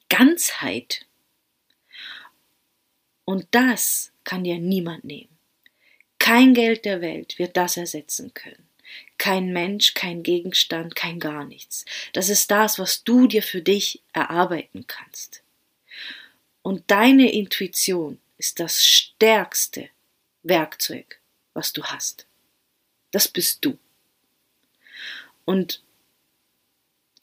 Ganzheit. 0.08 1.06
Und 3.24 3.46
das 3.50 4.12
kann 4.24 4.44
dir 4.44 4.58
niemand 4.58 5.04
nehmen. 5.04 5.36
Kein 6.18 6.54
Geld 6.54 6.84
der 6.84 7.00
Welt 7.00 7.38
wird 7.38 7.56
das 7.56 7.76
ersetzen 7.76 8.32
können. 8.34 8.66
Kein 9.18 9.52
Mensch, 9.52 9.94
kein 9.94 10.22
Gegenstand, 10.22 10.94
kein 10.96 11.18
gar 11.20 11.44
nichts. 11.44 11.84
Das 12.12 12.28
ist 12.28 12.50
das, 12.50 12.78
was 12.78 13.04
du 13.04 13.26
dir 13.26 13.42
für 13.42 13.62
dich 13.62 14.02
erarbeiten 14.12 14.86
kannst. 14.86 15.42
Und 16.62 16.90
deine 16.90 17.32
Intuition 17.32 18.18
ist 18.38 18.60
das 18.60 18.84
stärkste 18.84 19.88
Werkzeug, 20.42 21.20
was 21.52 21.72
du 21.72 21.82
hast. 21.84 22.26
Das 23.10 23.28
bist 23.28 23.64
du. 23.64 23.78
Und 25.44 25.82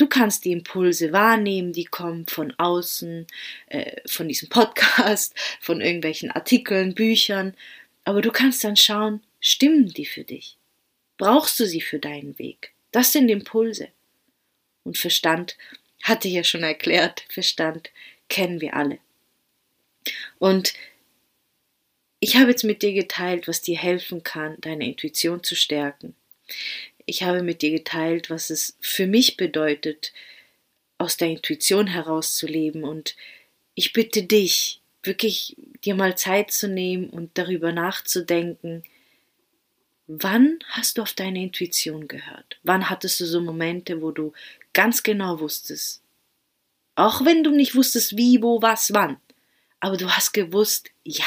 du 0.01 0.07
kannst 0.07 0.45
die 0.45 0.51
Impulse 0.51 1.11
wahrnehmen, 1.11 1.73
die 1.73 1.85
kommen 1.85 2.25
von 2.25 2.53
außen, 2.57 3.27
äh, 3.67 4.01
von 4.07 4.27
diesem 4.27 4.49
Podcast, 4.49 5.35
von 5.61 5.79
irgendwelchen 5.79 6.31
Artikeln, 6.31 6.95
Büchern, 6.95 7.55
aber 8.03 8.21
du 8.21 8.31
kannst 8.31 8.63
dann 8.63 8.75
schauen, 8.75 9.21
stimmen 9.39 9.89
die 9.89 10.07
für 10.07 10.23
dich? 10.23 10.57
Brauchst 11.17 11.59
du 11.59 11.67
sie 11.67 11.81
für 11.81 11.99
deinen 11.99 12.37
Weg? 12.39 12.73
Das 12.91 13.11
sind 13.11 13.29
Impulse. 13.29 13.89
Und 14.83 14.97
Verstand, 14.97 15.55
hatte 16.01 16.27
ich 16.27 16.33
ja 16.33 16.43
schon 16.43 16.63
erklärt, 16.63 17.23
Verstand 17.29 17.91
kennen 18.27 18.59
wir 18.59 18.75
alle. 18.75 18.97
Und 20.39 20.73
ich 22.19 22.37
habe 22.37 22.49
jetzt 22.49 22.63
mit 22.63 22.81
dir 22.81 22.93
geteilt, 22.93 23.47
was 23.47 23.61
dir 23.61 23.77
helfen 23.77 24.23
kann, 24.23 24.57
deine 24.61 24.87
Intuition 24.87 25.43
zu 25.43 25.55
stärken. 25.55 26.15
Ich 27.05 27.23
habe 27.23 27.43
mit 27.43 27.61
dir 27.61 27.71
geteilt, 27.71 28.29
was 28.29 28.49
es 28.49 28.77
für 28.79 29.07
mich 29.07 29.37
bedeutet, 29.37 30.13
aus 30.97 31.17
der 31.17 31.29
Intuition 31.29 31.87
herauszuleben. 31.87 32.83
Und 32.83 33.15
ich 33.75 33.93
bitte 33.93 34.23
dich, 34.23 34.81
wirklich 35.03 35.55
dir 35.83 35.95
mal 35.95 36.17
Zeit 36.17 36.51
zu 36.51 36.67
nehmen 36.67 37.09
und 37.09 37.37
darüber 37.37 37.71
nachzudenken, 37.71 38.83
wann 40.07 40.59
hast 40.67 40.97
du 40.97 41.01
auf 41.01 41.13
deine 41.13 41.41
Intuition 41.41 42.07
gehört? 42.07 42.59
Wann 42.63 42.89
hattest 42.89 43.19
du 43.19 43.25
so 43.25 43.41
Momente, 43.41 44.01
wo 44.01 44.11
du 44.11 44.33
ganz 44.73 45.03
genau 45.03 45.39
wusstest, 45.39 46.01
auch 46.95 47.25
wenn 47.25 47.43
du 47.43 47.51
nicht 47.51 47.75
wusstest, 47.75 48.17
wie, 48.17 48.41
wo, 48.41 48.61
was, 48.61 48.93
wann, 48.93 49.17
aber 49.79 49.97
du 49.97 50.09
hast 50.09 50.33
gewusst, 50.33 50.91
ja, 51.03 51.25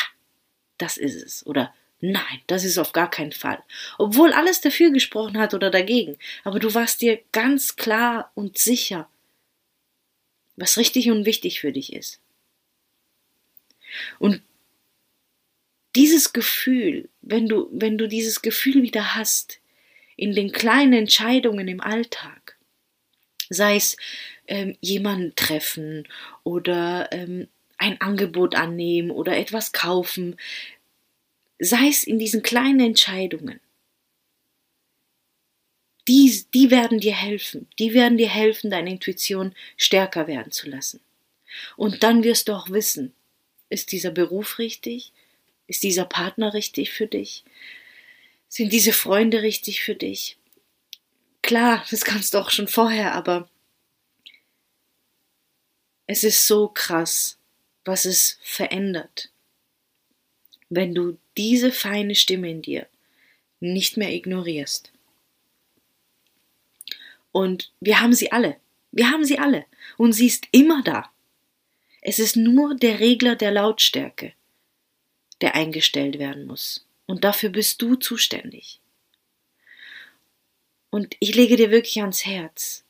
das 0.79 0.97
ist 0.97 1.17
es 1.17 1.47
oder 1.47 1.75
nein, 2.01 2.41
das 2.47 2.65
ist 2.65 2.79
auf 2.79 2.93
gar 2.93 3.11
keinen 3.11 3.33
Fall. 3.33 3.63
Obwohl 3.99 4.33
alles 4.33 4.61
dafür 4.61 4.91
gesprochen 4.91 5.39
hat 5.39 5.55
oder 5.55 5.71
dagegen, 5.71 6.19
aber 6.45 6.59
du 6.59 6.75
warst 6.75 7.01
dir 7.01 7.21
ganz 7.33 7.77
klar 7.77 8.31
und 8.35 8.59
sicher, 8.59 9.09
was 10.57 10.77
richtig 10.77 11.11
und 11.11 11.27
wichtig 11.27 11.61
für 11.61 11.73
dich 11.73 11.93
ist. 11.93 12.21
Und 14.19 14.43
dieses 15.97 16.33
Gefühl, 16.33 17.09
wenn 17.23 17.49
du, 17.49 17.69
wenn 17.73 17.99
du 17.99 18.09
dieses 18.09 18.43
Gefühl 18.43 18.83
wieder 18.83 19.15
hast, 19.15 19.61
in 20.17 20.35
den 20.35 20.53
kleinen 20.53 20.93
Entscheidungen 20.93 21.69
im 21.69 21.81
Alltag, 21.81 22.57
sei 23.49 23.77
es 23.77 23.97
ähm, 24.47 24.77
jemanden 24.81 25.35
treffen 25.37 26.07
oder 26.43 27.09
ähm, 27.13 27.49
ein 27.79 28.01
Angebot 28.01 28.55
annehmen 28.55 29.11
oder 29.11 29.37
etwas 29.37 29.73
kaufen, 29.73 30.37
sei 31.59 31.89
es 31.89 32.05
in 32.05 32.19
diesen 32.19 32.43
kleinen 32.43 32.81
Entscheidungen, 32.81 33.61
die, 36.07 36.45
die 36.53 36.71
werden 36.71 37.01
dir 37.01 37.15
helfen, 37.15 37.67
die 37.79 37.95
werden 37.95 38.19
dir 38.19 38.29
helfen, 38.29 38.71
deine 38.71 38.91
Intuition 38.91 39.55
stärker 39.77 40.27
werden 40.27 40.53
zu 40.53 40.69
lassen. 40.69 41.01
Und 41.77 42.03
dann 42.03 42.25
wirst 42.25 42.49
du 42.49 42.53
auch 42.53 42.69
wissen, 42.71 43.15
ist 43.71 43.93
dieser 43.93 44.11
Beruf 44.11 44.59
richtig? 44.59 45.13
Ist 45.67 45.83
dieser 45.83 46.05
Partner 46.05 46.53
richtig 46.53 46.93
für 46.93 47.07
dich? 47.07 47.45
Sind 48.49 48.73
diese 48.73 48.93
Freunde 48.93 49.43
richtig 49.43 49.83
für 49.83 49.95
dich? 49.95 50.37
Klar, 51.43 51.85
das 51.91 52.05
kannst 52.05 52.35
du 52.35 52.39
auch 52.39 52.51
schon 52.51 52.69
vorher, 52.69 53.15
aber 53.15 53.49
es 56.07 56.23
ist 56.23 56.47
so 56.47 56.69
krass, 56.69 57.39
was 57.85 58.05
es 58.05 58.39
verändert, 58.43 59.31
wenn 60.75 60.95
du 60.95 61.19
diese 61.37 61.73
feine 61.73 62.15
Stimme 62.15 62.51
in 62.51 62.63
dir 62.63 62.87
nicht 63.61 63.97
mehr 63.97 64.13
ignorierst. 64.13 64.93
Und 67.33 67.73
wir 67.81 68.01
haben 68.01 68.13
sie 68.13 68.31
alle. 68.31 68.57
Wir 68.93 69.11
haben 69.11 69.25
sie 69.25 69.39
alle. 69.39 69.67
Und 69.97 70.13
sie 70.13 70.27
ist 70.27 70.47
immer 70.53 70.83
da. 70.83 71.11
Es 72.01 72.19
ist 72.19 72.37
nur 72.37 72.77
der 72.77 73.01
Regler 73.01 73.35
der 73.35 73.51
Lautstärke, 73.51 74.35
der 75.41 75.55
eingestellt 75.55 76.19
werden 76.19 76.47
muss. 76.47 76.87
Und 77.07 77.25
dafür 77.25 77.51
bist 77.51 77.83
du 77.83 77.97
zuständig. 77.97 78.81
Und 80.91 81.17
ich 81.19 81.35
lege 81.35 81.57
dir 81.57 81.71
wirklich 81.71 82.01
ans 82.01 82.25
Herz. 82.25 82.85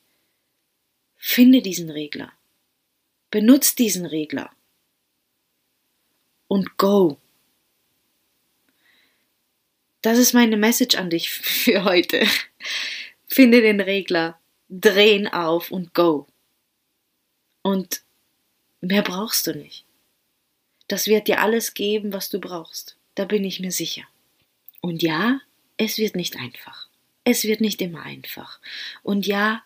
Finde 1.17 1.61
diesen 1.61 1.89
Regler. 1.89 2.31
Benutz 3.31 3.73
diesen 3.73 4.05
Regler. 4.05 4.51
Und 6.47 6.77
go. 6.77 7.17
Das 10.05 10.17
ist 10.17 10.33
meine 10.33 10.57
Message 10.57 10.95
an 10.97 11.09
dich 11.09 11.29
für 11.31 11.83
heute. 11.83 12.25
Finde 13.27 13.61
den 13.61 13.81
Regler, 13.81 14.39
drehen 14.69 15.27
auf 15.27 15.71
und 15.71 15.93
go. 15.93 16.27
Und 17.63 18.05
Mehr 18.87 19.01
brauchst 19.01 19.47
du 19.47 19.55
nicht. 19.55 19.83
Das 20.87 21.07
wird 21.07 21.27
dir 21.27 21.41
alles 21.41 21.73
geben, 21.73 22.13
was 22.13 22.29
du 22.29 22.39
brauchst. 22.39 22.97
Da 23.15 23.25
bin 23.25 23.43
ich 23.43 23.59
mir 23.59 23.71
sicher. 23.71 24.03
Und 24.79 25.01
ja, 25.01 25.41
es 25.77 25.97
wird 25.97 26.15
nicht 26.15 26.35
einfach. 26.35 26.87
Es 27.23 27.45
wird 27.45 27.61
nicht 27.61 27.81
immer 27.81 28.03
einfach. 28.03 28.59
Und 29.01 29.25
ja, 29.25 29.63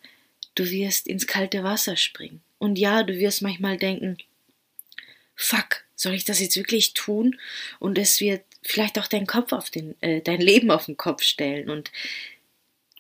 du 0.56 0.70
wirst 0.70 1.06
ins 1.06 1.28
kalte 1.28 1.64
Wasser 1.64 1.98
springen. 1.98 2.42
Und 2.60 2.80
ja, 2.80 3.04
du 3.04 3.20
wirst 3.20 3.42
manchmal 3.42 3.76
denken, 3.76 4.18
fuck, 5.36 5.84
soll 5.96 6.14
ich 6.14 6.24
das 6.24 6.40
jetzt 6.40 6.56
wirklich 6.56 6.94
tun? 6.94 7.38
Und 7.80 7.98
es 7.98 8.22
wird 8.22 8.46
vielleicht 8.62 9.00
auch 9.00 9.08
deinen 9.08 9.28
Kopf 9.28 9.54
auf 9.54 9.70
den, 9.70 9.96
äh, 10.02 10.22
dein 10.22 10.42
Leben 10.42 10.72
auf 10.72 10.86
den 10.86 10.98
Kopf 10.98 11.24
stellen 11.24 11.70
und 11.70 11.92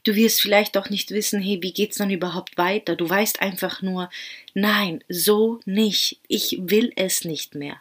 Du 0.04 0.16
wirst 0.16 0.42
vielleicht 0.42 0.78
auch 0.78 0.90
nicht 0.90 1.12
wissen, 1.12 1.42
hey, 1.42 1.62
wie 1.62 1.74
geht's 1.74 1.98
dann 1.98 2.10
überhaupt 2.10 2.58
weiter? 2.58 2.96
Du 2.96 3.08
weißt 3.10 3.42
einfach 3.42 3.82
nur, 3.82 4.10
nein, 4.54 5.04
so 5.10 5.60
nicht. 5.66 6.20
Ich 6.28 6.58
will 6.62 6.94
es 6.96 7.26
nicht 7.26 7.54
mehr. 7.54 7.76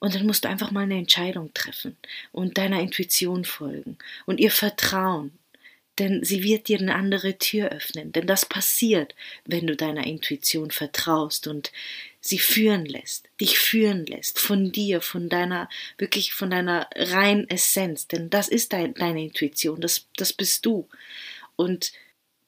Und 0.00 0.14
dann 0.14 0.26
musst 0.26 0.44
du 0.44 0.48
einfach 0.48 0.72
mal 0.72 0.82
eine 0.82 0.98
Entscheidung 0.98 1.52
treffen 1.54 1.96
und 2.32 2.58
deiner 2.58 2.80
Intuition 2.80 3.44
folgen 3.44 3.98
und 4.26 4.40
ihr 4.40 4.50
vertrauen. 4.50 5.37
Denn 5.98 6.22
sie 6.22 6.42
wird 6.42 6.68
dir 6.68 6.78
eine 6.78 6.94
andere 6.94 7.38
Tür 7.38 7.70
öffnen. 7.70 8.12
Denn 8.12 8.26
das 8.26 8.46
passiert, 8.46 9.14
wenn 9.44 9.66
du 9.66 9.76
deiner 9.76 10.06
Intuition 10.06 10.70
vertraust 10.70 11.46
und 11.46 11.72
sie 12.20 12.38
führen 12.38 12.84
lässt, 12.84 13.28
dich 13.40 13.58
führen 13.58 14.06
lässt, 14.06 14.38
von 14.38 14.70
dir, 14.70 15.00
von 15.00 15.28
deiner, 15.28 15.68
wirklich 15.96 16.32
von 16.32 16.50
deiner 16.50 16.88
reinen 16.94 17.48
Essenz. 17.48 18.06
Denn 18.06 18.30
das 18.30 18.48
ist 18.48 18.72
dein, 18.72 18.94
deine 18.94 19.22
Intuition, 19.24 19.80
das, 19.80 20.06
das 20.16 20.32
bist 20.32 20.66
du. 20.66 20.88
Und 21.56 21.92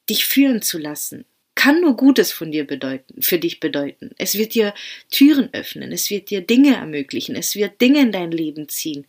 dich 0.09 0.25
führen 0.25 0.61
zu 0.61 0.77
lassen, 0.77 1.25
kann 1.55 1.81
nur 1.81 1.95
Gutes 1.95 2.31
von 2.31 2.51
dir 2.51 2.65
bedeuten, 2.65 3.21
für 3.21 3.37
dich 3.37 3.59
bedeuten. 3.59 4.11
Es 4.17 4.35
wird 4.35 4.55
dir 4.55 4.73
Türen 5.09 5.53
öffnen, 5.53 5.91
es 5.91 6.09
wird 6.09 6.29
dir 6.29 6.41
Dinge 6.41 6.75
ermöglichen, 6.75 7.35
es 7.35 7.55
wird 7.55 7.81
Dinge 7.81 7.99
in 7.99 8.11
dein 8.11 8.31
Leben 8.31 8.69
ziehen, 8.69 9.05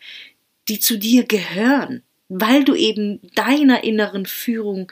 die 0.68 0.80
zu 0.80 0.98
dir 0.98 1.24
gehören, 1.24 2.02
weil 2.40 2.64
du 2.64 2.74
eben 2.74 3.20
deiner 3.34 3.84
inneren 3.84 4.26
Führung 4.26 4.90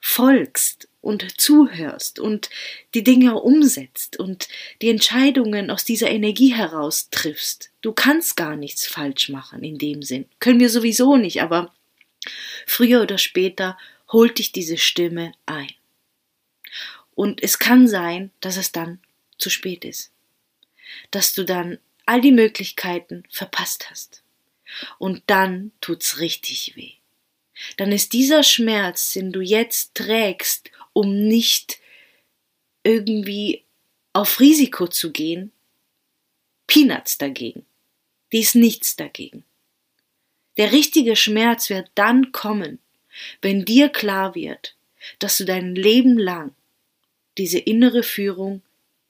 folgst 0.00 0.88
und 1.00 1.40
zuhörst 1.40 2.18
und 2.18 2.50
die 2.94 3.02
Dinge 3.02 3.36
umsetzt 3.40 4.18
und 4.18 4.48
die 4.82 4.90
Entscheidungen 4.90 5.70
aus 5.70 5.84
dieser 5.84 6.10
Energie 6.10 6.54
heraus 6.54 7.08
triffst. 7.10 7.70
Du 7.80 7.92
kannst 7.92 8.36
gar 8.36 8.56
nichts 8.56 8.86
falsch 8.86 9.28
machen 9.30 9.64
in 9.64 9.78
dem 9.78 10.02
Sinn. 10.02 10.26
Können 10.38 10.60
wir 10.60 10.68
sowieso 10.68 11.16
nicht, 11.16 11.42
aber 11.42 11.72
früher 12.66 13.02
oder 13.02 13.18
später 13.18 13.78
holt 14.12 14.38
dich 14.38 14.52
diese 14.52 14.76
Stimme 14.76 15.32
ein. 15.46 15.70
Und 17.14 17.42
es 17.42 17.58
kann 17.58 17.88
sein, 17.88 18.30
dass 18.40 18.58
es 18.58 18.72
dann 18.72 19.00
zu 19.38 19.48
spät 19.48 19.84
ist. 19.84 20.12
Dass 21.10 21.32
du 21.32 21.44
dann 21.44 21.78
all 22.04 22.20
die 22.20 22.32
Möglichkeiten 22.32 23.24
verpasst 23.30 23.90
hast. 23.90 24.22
Und 24.98 25.22
dann 25.26 25.72
tut's 25.80 26.18
richtig 26.18 26.76
weh. 26.76 26.92
Dann 27.76 27.92
ist 27.92 28.12
dieser 28.12 28.42
Schmerz, 28.42 29.12
den 29.12 29.32
du 29.32 29.40
jetzt 29.40 29.94
trägst, 29.94 30.70
um 30.92 31.26
nicht 31.26 31.78
irgendwie 32.82 33.64
auf 34.12 34.40
Risiko 34.40 34.86
zu 34.88 35.12
gehen, 35.12 35.52
Peanuts 36.66 37.18
dagegen. 37.18 37.64
Die 38.32 38.40
ist 38.40 38.54
nichts 38.54 38.96
dagegen. 38.96 39.44
Der 40.56 40.72
richtige 40.72 41.16
Schmerz 41.16 41.70
wird 41.70 41.90
dann 41.94 42.32
kommen, 42.32 42.78
wenn 43.42 43.64
dir 43.64 43.88
klar 43.88 44.34
wird, 44.34 44.74
dass 45.18 45.38
du 45.38 45.44
dein 45.44 45.74
Leben 45.74 46.18
lang 46.18 46.54
diese 47.38 47.58
innere 47.58 48.02
Führung 48.02 48.62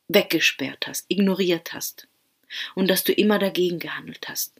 weggesperrt 0.08 0.86
hast, 0.86 1.06
ignoriert 1.08 1.72
hast 1.72 2.08
und 2.74 2.88
dass 2.88 3.04
du 3.04 3.12
immer 3.12 3.38
dagegen 3.38 3.78
gehandelt 3.78 4.28
hast, 4.28 4.52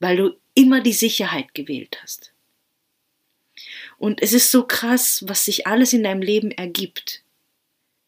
weil 0.00 0.16
du 0.16 0.36
immer 0.54 0.80
die 0.80 0.92
Sicherheit 0.92 1.54
gewählt 1.54 1.98
hast. 2.02 2.32
Und 3.98 4.22
es 4.22 4.32
ist 4.32 4.50
so 4.50 4.66
krass, 4.66 5.24
was 5.26 5.44
sich 5.44 5.66
alles 5.66 5.92
in 5.92 6.02
deinem 6.02 6.22
Leben 6.22 6.50
ergibt, 6.50 7.22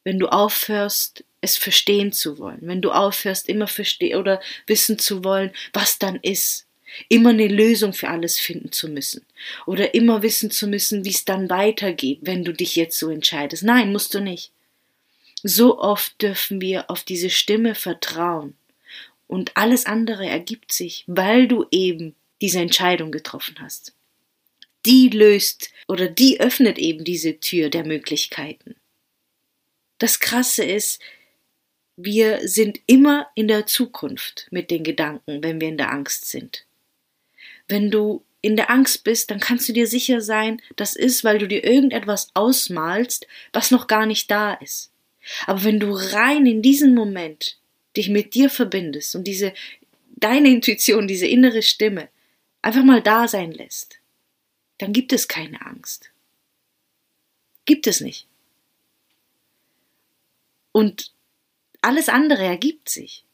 wenn 0.04 0.18
du 0.18 0.28
aufhörst, 0.28 1.24
es 1.40 1.56
verstehen 1.56 2.12
zu 2.12 2.38
wollen, 2.38 2.58
wenn 2.62 2.82
du 2.82 2.90
aufhörst, 2.90 3.48
immer 3.48 3.68
verstehen 3.68 4.18
oder 4.18 4.40
wissen 4.66 4.98
zu 4.98 5.24
wollen, 5.24 5.52
was 5.72 5.98
dann 5.98 6.16
ist, 6.16 6.66
immer 7.08 7.30
eine 7.30 7.48
Lösung 7.48 7.92
für 7.92 8.08
alles 8.08 8.38
finden 8.38 8.72
zu 8.72 8.88
müssen 8.88 9.24
oder 9.66 9.94
immer 9.94 10.22
wissen 10.22 10.50
zu 10.50 10.66
müssen, 10.66 11.04
wie 11.04 11.10
es 11.10 11.24
dann 11.24 11.48
weitergeht, 11.48 12.20
wenn 12.22 12.44
du 12.44 12.52
dich 12.52 12.76
jetzt 12.76 12.98
so 12.98 13.10
entscheidest. 13.10 13.62
Nein, 13.62 13.92
musst 13.92 14.14
du 14.14 14.20
nicht. 14.20 14.52
So 15.42 15.78
oft 15.78 16.20
dürfen 16.20 16.60
wir 16.60 16.90
auf 16.90 17.04
diese 17.04 17.30
Stimme 17.30 17.74
vertrauen 17.74 18.54
und 19.28 19.56
alles 19.56 19.86
andere 19.86 20.26
ergibt 20.26 20.72
sich, 20.72 21.04
weil 21.06 21.46
du 21.46 21.66
eben 21.70 22.16
diese 22.40 22.58
Entscheidung 22.58 23.12
getroffen 23.12 23.56
hast. 23.60 23.94
Die 24.84 25.08
löst 25.10 25.70
oder 25.86 26.08
die 26.08 26.40
öffnet 26.40 26.78
eben 26.78 27.04
diese 27.04 27.38
Tür 27.38 27.68
der 27.68 27.84
Möglichkeiten. 27.84 28.74
Das 29.98 30.18
Krasse 30.18 30.64
ist, 30.64 31.00
wir 31.96 32.48
sind 32.48 32.80
immer 32.86 33.28
in 33.34 33.48
der 33.48 33.66
Zukunft 33.66 34.46
mit 34.50 34.70
den 34.70 34.84
Gedanken, 34.84 35.42
wenn 35.42 35.60
wir 35.60 35.68
in 35.68 35.78
der 35.78 35.92
Angst 35.92 36.26
sind. 36.26 36.64
Wenn 37.66 37.90
du 37.90 38.24
in 38.40 38.54
der 38.56 38.70
Angst 38.70 39.02
bist, 39.02 39.30
dann 39.30 39.40
kannst 39.40 39.68
du 39.68 39.72
dir 39.72 39.88
sicher 39.88 40.20
sein, 40.20 40.62
das 40.76 40.94
ist, 40.94 41.24
weil 41.24 41.38
du 41.38 41.48
dir 41.48 41.64
irgendetwas 41.64 42.30
ausmalst, 42.34 43.26
was 43.52 43.72
noch 43.72 43.88
gar 43.88 44.06
nicht 44.06 44.30
da 44.30 44.54
ist. 44.54 44.92
Aber 45.46 45.64
wenn 45.64 45.80
du 45.80 45.92
rein 45.92 46.46
in 46.46 46.62
diesen 46.62 46.94
Moment 46.94 47.58
dich 47.96 48.08
mit 48.08 48.34
dir 48.34 48.50
verbindest 48.50 49.14
und 49.14 49.24
diese 49.24 49.52
deine 50.16 50.48
Intuition, 50.48 51.08
diese 51.08 51.26
innere 51.26 51.62
Stimme 51.62 52.08
einfach 52.62 52.84
mal 52.84 53.02
da 53.02 53.28
sein 53.28 53.52
lässt, 53.52 53.98
dann 54.78 54.92
gibt 54.92 55.12
es 55.12 55.28
keine 55.28 55.64
Angst. 55.64 56.10
Gibt 57.64 57.86
es 57.86 58.00
nicht. 58.00 58.26
Und 60.72 61.12
alles 61.80 62.08
andere 62.08 62.44
ergibt 62.44 62.88
sich. 62.88 63.24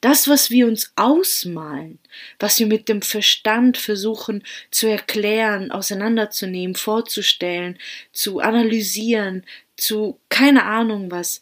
Das, 0.00 0.28
was 0.28 0.50
wir 0.50 0.66
uns 0.66 0.92
ausmalen, 0.96 1.98
was 2.38 2.58
wir 2.58 2.66
mit 2.66 2.88
dem 2.88 3.02
Verstand 3.02 3.76
versuchen 3.76 4.44
zu 4.70 4.86
erklären, 4.86 5.70
auseinanderzunehmen, 5.72 6.74
vorzustellen, 6.74 7.78
zu 8.12 8.38
analysieren, 8.38 9.44
zu 9.76 10.20
keine 10.28 10.64
Ahnung 10.64 11.10
was, 11.10 11.40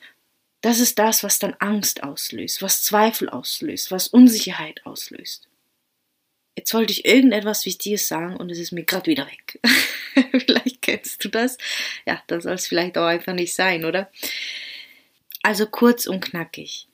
das 0.66 0.80
ist 0.80 0.98
das, 0.98 1.22
was 1.22 1.38
dann 1.38 1.54
Angst 1.60 2.02
auslöst, 2.02 2.60
was 2.60 2.82
Zweifel 2.82 3.28
auslöst, 3.28 3.92
was 3.92 4.08
Unsicherheit 4.08 4.84
auslöst. 4.84 5.46
Jetzt 6.56 6.74
wollte 6.74 6.90
ich 6.92 7.04
irgendetwas 7.04 7.66
Wichtiges 7.66 8.08
sagen 8.08 8.36
und 8.36 8.50
es 8.50 8.58
ist 8.58 8.72
mir 8.72 8.82
gerade 8.82 9.08
wieder 9.08 9.28
weg. 9.28 9.60
vielleicht 10.40 10.82
kennst 10.82 11.24
du 11.24 11.28
das. 11.28 11.56
Ja, 12.04 12.20
das 12.26 12.42
soll 12.42 12.54
es 12.54 12.66
vielleicht 12.66 12.98
auch 12.98 13.06
einfach 13.06 13.32
nicht 13.32 13.54
sein, 13.54 13.84
oder? 13.84 14.10
Also 15.44 15.66
kurz 15.66 16.08
und 16.08 16.20
knackig. 16.20 16.88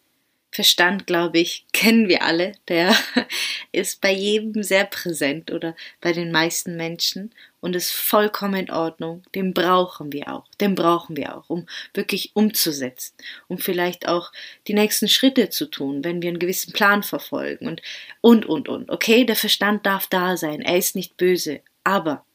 Verstand, 0.50 1.06
glaube 1.06 1.38
ich, 1.38 1.64
kennen 1.72 2.08
wir 2.08 2.24
alle. 2.24 2.52
Der 2.68 2.94
ist 3.72 4.02
bei 4.02 4.12
jedem 4.12 4.62
sehr 4.62 4.85
präsent 4.85 5.50
oder 5.50 5.74
bei 6.02 6.12
den 6.12 6.30
meisten 6.30 6.76
Menschen 6.76 7.35
und 7.62 7.77
ist 7.77 7.92
vollkommen 7.92 8.66
in 8.66 8.70
Ordnung. 8.72 9.22
Den 9.37 9.55
brauchen 9.55 10.12
wir 10.12 10.35
auch. 10.35 10.48
Den 10.61 10.75
brauchen 10.75 11.16
wir 11.16 11.37
auch, 11.37 11.48
um 11.48 11.66
wirklich 11.94 12.33
umzusetzen, 12.35 13.14
um 13.46 13.57
vielleicht 13.57 14.09
auch 14.09 14.33
die 14.66 14.75
nächsten 14.75 15.09
Schritte 15.09 15.48
zu 15.48 15.66
tun, 15.66 16.03
wenn 16.03 16.20
wir 16.20 16.29
einen 16.29 16.40
gewissen 16.40 16.72
Plan 16.72 17.05
verfolgen 17.05 17.68
und, 17.68 17.81
und, 18.20 18.46
und, 18.46 18.68
und. 18.68 18.90
Okay, 18.90 19.25
der 19.25 19.37
Verstand 19.37 19.87
darf 19.87 20.09
da 20.09 20.37
sein. 20.37 20.61
Er 20.61 20.77
ist 20.77 20.96
nicht 20.96 21.16
böse. 21.16 21.61
Aber 21.85 22.27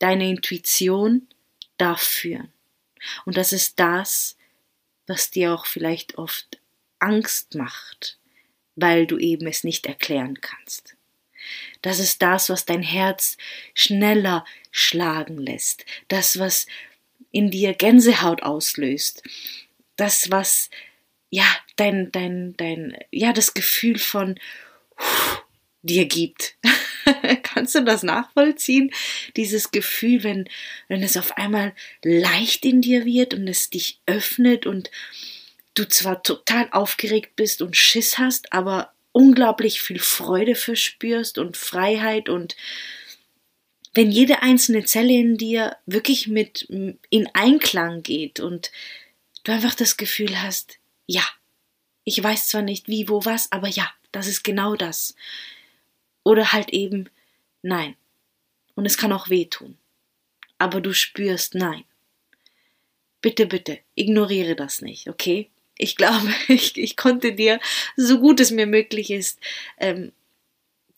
deine 0.00 0.28
Intuition 0.28 1.28
darf 1.76 2.02
führen. 2.02 2.52
Und 3.24 3.36
das 3.36 3.52
ist 3.52 3.78
das, 3.78 4.36
was 5.06 5.30
dir 5.30 5.54
auch 5.54 5.66
vielleicht 5.66 6.18
oft 6.18 6.60
Angst 6.98 7.54
macht, 7.54 8.18
weil 8.74 9.06
du 9.06 9.18
eben 9.18 9.46
es 9.46 9.62
nicht 9.62 9.86
erklären 9.86 10.40
kannst. 10.40 10.97
Das 11.82 11.98
ist 11.98 12.22
das, 12.22 12.50
was 12.50 12.64
dein 12.64 12.82
Herz 12.82 13.36
schneller 13.74 14.44
schlagen 14.70 15.38
lässt, 15.38 15.84
das, 16.08 16.38
was 16.38 16.66
in 17.30 17.50
dir 17.50 17.74
Gänsehaut 17.74 18.42
auslöst, 18.42 19.22
das, 19.96 20.30
was 20.30 20.70
ja 21.30 21.44
dein, 21.76 22.10
dein, 22.12 22.56
dein, 22.56 22.96
ja, 23.10 23.32
das 23.32 23.54
Gefühl 23.54 23.98
von 23.98 24.38
uh, 24.98 25.36
dir 25.82 26.06
gibt. 26.06 26.56
Kannst 27.42 27.74
du 27.74 27.84
das 27.84 28.02
nachvollziehen? 28.02 28.90
Dieses 29.36 29.70
Gefühl, 29.70 30.22
wenn, 30.24 30.48
wenn 30.88 31.02
es 31.02 31.16
auf 31.16 31.36
einmal 31.36 31.74
leicht 32.02 32.64
in 32.64 32.80
dir 32.80 33.04
wird 33.04 33.34
und 33.34 33.48
es 33.48 33.70
dich 33.70 34.00
öffnet 34.06 34.66
und 34.66 34.90
du 35.74 35.86
zwar 35.86 36.22
total 36.22 36.68
aufgeregt 36.72 37.36
bist 37.36 37.62
und 37.62 37.76
Schiss 37.76 38.18
hast, 38.18 38.52
aber 38.52 38.92
unglaublich 39.18 39.82
viel 39.82 39.98
Freude 39.98 40.54
verspürst 40.54 41.38
und 41.38 41.56
Freiheit 41.56 42.28
und 42.28 42.54
wenn 43.92 44.12
jede 44.12 44.42
einzelne 44.42 44.84
Zelle 44.84 45.12
in 45.12 45.36
dir 45.36 45.76
wirklich 45.86 46.28
mit 46.28 46.62
in 46.62 47.28
Einklang 47.34 48.04
geht 48.04 48.38
und 48.38 48.70
du 49.42 49.50
einfach 49.50 49.74
das 49.74 49.96
Gefühl 49.96 50.40
hast, 50.40 50.78
ja, 51.06 51.24
ich 52.04 52.22
weiß 52.22 52.46
zwar 52.46 52.62
nicht 52.62 52.86
wie, 52.86 53.08
wo, 53.08 53.24
was, 53.24 53.50
aber 53.50 53.66
ja, 53.66 53.90
das 54.12 54.28
ist 54.28 54.44
genau 54.44 54.76
das. 54.76 55.16
Oder 56.22 56.52
halt 56.52 56.70
eben 56.70 57.10
nein. 57.62 57.96
Und 58.76 58.86
es 58.86 58.98
kann 58.98 59.12
auch 59.12 59.30
wehtun. 59.30 59.76
Aber 60.58 60.80
du 60.80 60.92
spürst 60.92 61.56
nein. 61.56 61.82
Bitte, 63.20 63.46
bitte, 63.46 63.80
ignoriere 63.96 64.54
das 64.54 64.80
nicht, 64.80 65.08
okay? 65.08 65.50
Ich 65.78 65.96
glaube, 65.96 66.28
ich, 66.48 66.76
ich 66.76 66.96
konnte 66.96 67.32
dir, 67.32 67.60
so 67.96 68.18
gut 68.18 68.40
es 68.40 68.50
mir 68.50 68.66
möglich 68.66 69.10
ist, 69.10 69.38
ähm, 69.78 70.12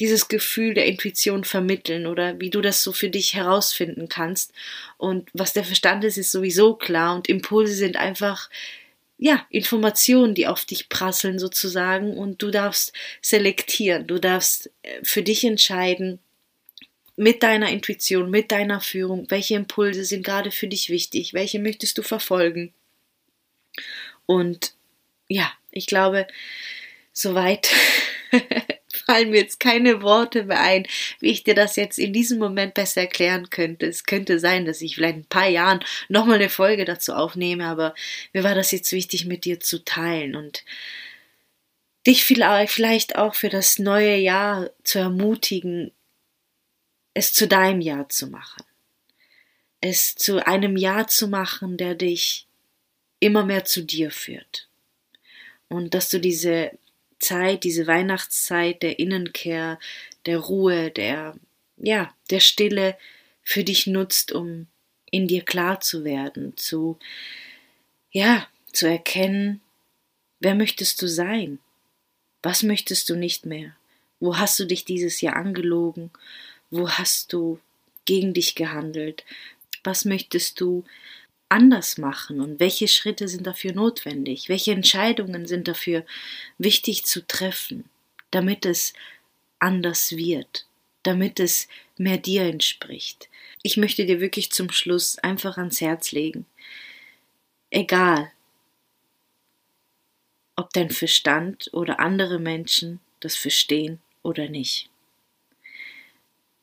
dieses 0.00 0.28
Gefühl 0.28 0.72
der 0.72 0.86
Intuition 0.86 1.44
vermitteln 1.44 2.06
oder 2.06 2.40
wie 2.40 2.48
du 2.48 2.62
das 2.62 2.82
so 2.82 2.92
für 2.92 3.10
dich 3.10 3.34
herausfinden 3.34 4.08
kannst. 4.08 4.52
Und 4.96 5.28
was 5.34 5.52
der 5.52 5.62
Verstand 5.62 6.04
ist, 6.04 6.16
ist 6.16 6.32
sowieso 6.32 6.74
klar 6.74 7.14
und 7.14 7.28
Impulse 7.28 7.74
sind 7.74 7.96
einfach 7.96 8.48
ja, 9.22 9.46
Informationen, 9.50 10.34
die 10.34 10.46
auf 10.46 10.64
dich 10.64 10.88
prasseln 10.88 11.38
sozusagen 11.38 12.16
und 12.16 12.40
du 12.40 12.50
darfst 12.50 12.94
selektieren, 13.20 14.06
du 14.06 14.18
darfst 14.18 14.70
äh, 14.82 15.00
für 15.02 15.22
dich 15.22 15.44
entscheiden, 15.44 16.18
mit 17.16 17.42
deiner 17.42 17.68
Intuition, 17.68 18.30
mit 18.30 18.50
deiner 18.50 18.80
Führung, 18.80 19.26
welche 19.28 19.54
Impulse 19.54 20.06
sind 20.06 20.24
gerade 20.24 20.50
für 20.50 20.68
dich 20.68 20.88
wichtig, 20.88 21.34
welche 21.34 21.58
möchtest 21.58 21.98
du 21.98 22.02
verfolgen. 22.02 22.72
Und 24.30 24.74
ja, 25.26 25.50
ich 25.72 25.88
glaube, 25.88 26.28
soweit 27.12 27.68
fallen 28.92 29.30
mir 29.30 29.40
jetzt 29.40 29.58
keine 29.58 30.02
Worte 30.02 30.44
mehr 30.44 30.60
ein, 30.60 30.86
wie 31.18 31.32
ich 31.32 31.42
dir 31.42 31.56
das 31.56 31.74
jetzt 31.74 31.98
in 31.98 32.12
diesem 32.12 32.38
Moment 32.38 32.74
besser 32.74 33.00
erklären 33.00 33.50
könnte. 33.50 33.86
Es 33.86 34.04
könnte 34.04 34.38
sein, 34.38 34.66
dass 34.66 34.82
ich 34.82 34.94
vielleicht 34.94 35.16
in 35.16 35.22
ein 35.22 35.28
paar 35.28 35.48
Jahren 35.48 35.80
nochmal 36.08 36.36
eine 36.36 36.48
Folge 36.48 36.84
dazu 36.84 37.12
aufnehme, 37.12 37.66
aber 37.66 37.92
mir 38.32 38.44
war 38.44 38.54
das 38.54 38.70
jetzt 38.70 38.92
wichtig, 38.92 39.24
mit 39.24 39.44
dir 39.44 39.58
zu 39.58 39.84
teilen 39.84 40.36
und 40.36 40.64
dich 42.06 42.22
vielleicht 42.22 43.16
auch 43.16 43.34
für 43.34 43.48
das 43.48 43.80
neue 43.80 44.14
Jahr 44.14 44.70
zu 44.84 45.00
ermutigen, 45.00 45.90
es 47.14 47.32
zu 47.32 47.48
deinem 47.48 47.80
Jahr 47.80 48.08
zu 48.08 48.28
machen. 48.28 48.62
Es 49.80 50.14
zu 50.14 50.46
einem 50.46 50.76
Jahr 50.76 51.08
zu 51.08 51.26
machen, 51.26 51.76
der 51.76 51.96
dich 51.96 52.46
immer 53.20 53.44
mehr 53.44 53.64
zu 53.64 53.82
dir 53.84 54.10
führt. 54.10 54.68
Und 55.68 55.94
dass 55.94 56.08
du 56.08 56.18
diese 56.18 56.72
Zeit, 57.18 57.64
diese 57.64 57.86
Weihnachtszeit 57.86 58.82
der 58.82 58.98
Innenkehr, 58.98 59.78
der 60.26 60.38
Ruhe, 60.38 60.90
der, 60.90 61.36
ja, 61.76 62.12
der 62.30 62.40
Stille 62.40 62.96
für 63.42 63.62
dich 63.62 63.86
nutzt, 63.86 64.32
um 64.32 64.66
in 65.10 65.28
dir 65.28 65.42
klar 65.42 65.80
zu 65.80 66.04
werden, 66.04 66.56
zu, 66.56 66.98
ja, 68.10 68.48
zu 68.72 68.88
erkennen, 68.88 69.60
wer 70.40 70.54
möchtest 70.54 71.00
du 71.02 71.08
sein? 71.08 71.58
Was 72.42 72.62
möchtest 72.62 73.10
du 73.10 73.16
nicht 73.16 73.44
mehr? 73.44 73.76
Wo 74.18 74.38
hast 74.38 74.58
du 74.58 74.64
dich 74.64 74.84
dieses 74.84 75.20
Jahr 75.20 75.36
angelogen? 75.36 76.10
Wo 76.70 76.88
hast 76.88 77.32
du 77.32 77.58
gegen 78.04 78.32
dich 78.32 78.54
gehandelt? 78.54 79.24
Was 79.84 80.04
möchtest 80.04 80.60
du 80.60 80.84
anders 81.50 81.98
machen 81.98 82.40
und 82.40 82.60
welche 82.60 82.88
Schritte 82.88 83.28
sind 83.28 83.46
dafür 83.46 83.72
notwendig? 83.74 84.48
Welche 84.48 84.72
Entscheidungen 84.72 85.46
sind 85.46 85.68
dafür 85.68 86.06
wichtig 86.58 87.04
zu 87.04 87.26
treffen, 87.26 87.90
damit 88.30 88.64
es 88.64 88.94
anders 89.58 90.16
wird, 90.16 90.66
damit 91.02 91.40
es 91.40 91.68
mehr 91.98 92.18
dir 92.18 92.44
entspricht? 92.44 93.28
Ich 93.62 93.76
möchte 93.76 94.06
dir 94.06 94.20
wirklich 94.20 94.50
zum 94.52 94.70
Schluss 94.70 95.18
einfach 95.18 95.58
ans 95.58 95.80
Herz 95.80 96.12
legen. 96.12 96.46
Egal, 97.70 98.30
ob 100.56 100.72
dein 100.72 100.90
Verstand 100.90 101.68
oder 101.72 102.00
andere 102.00 102.38
Menschen 102.38 103.00
das 103.20 103.34
verstehen 103.36 104.00
oder 104.22 104.48
nicht. 104.48 104.88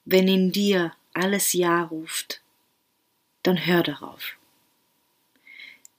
Wenn 0.06 0.28
in 0.28 0.52
dir 0.52 0.94
alles 1.14 1.54
Ja 1.54 1.84
ruft, 1.84 2.42
dann 3.44 3.66
hör 3.66 3.84
darauf. 3.84 4.37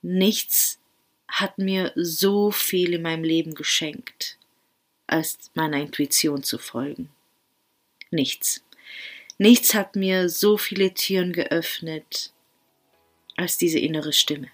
Nichts 0.01 0.79
hat 1.27 1.57
mir 1.57 1.91
so 1.95 2.51
viel 2.51 2.93
in 2.93 3.01
meinem 3.01 3.23
Leben 3.23 3.53
geschenkt, 3.53 4.37
als 5.07 5.51
meiner 5.53 5.77
Intuition 5.77 6.43
zu 6.43 6.57
folgen. 6.57 7.09
Nichts. 8.09 8.63
Nichts 9.37 9.73
hat 9.73 9.95
mir 9.95 10.29
so 10.29 10.57
viele 10.57 10.93
Türen 10.93 11.33
geöffnet, 11.33 12.33
als 13.35 13.57
diese 13.57 13.79
innere 13.79 14.13
Stimme. 14.13 14.47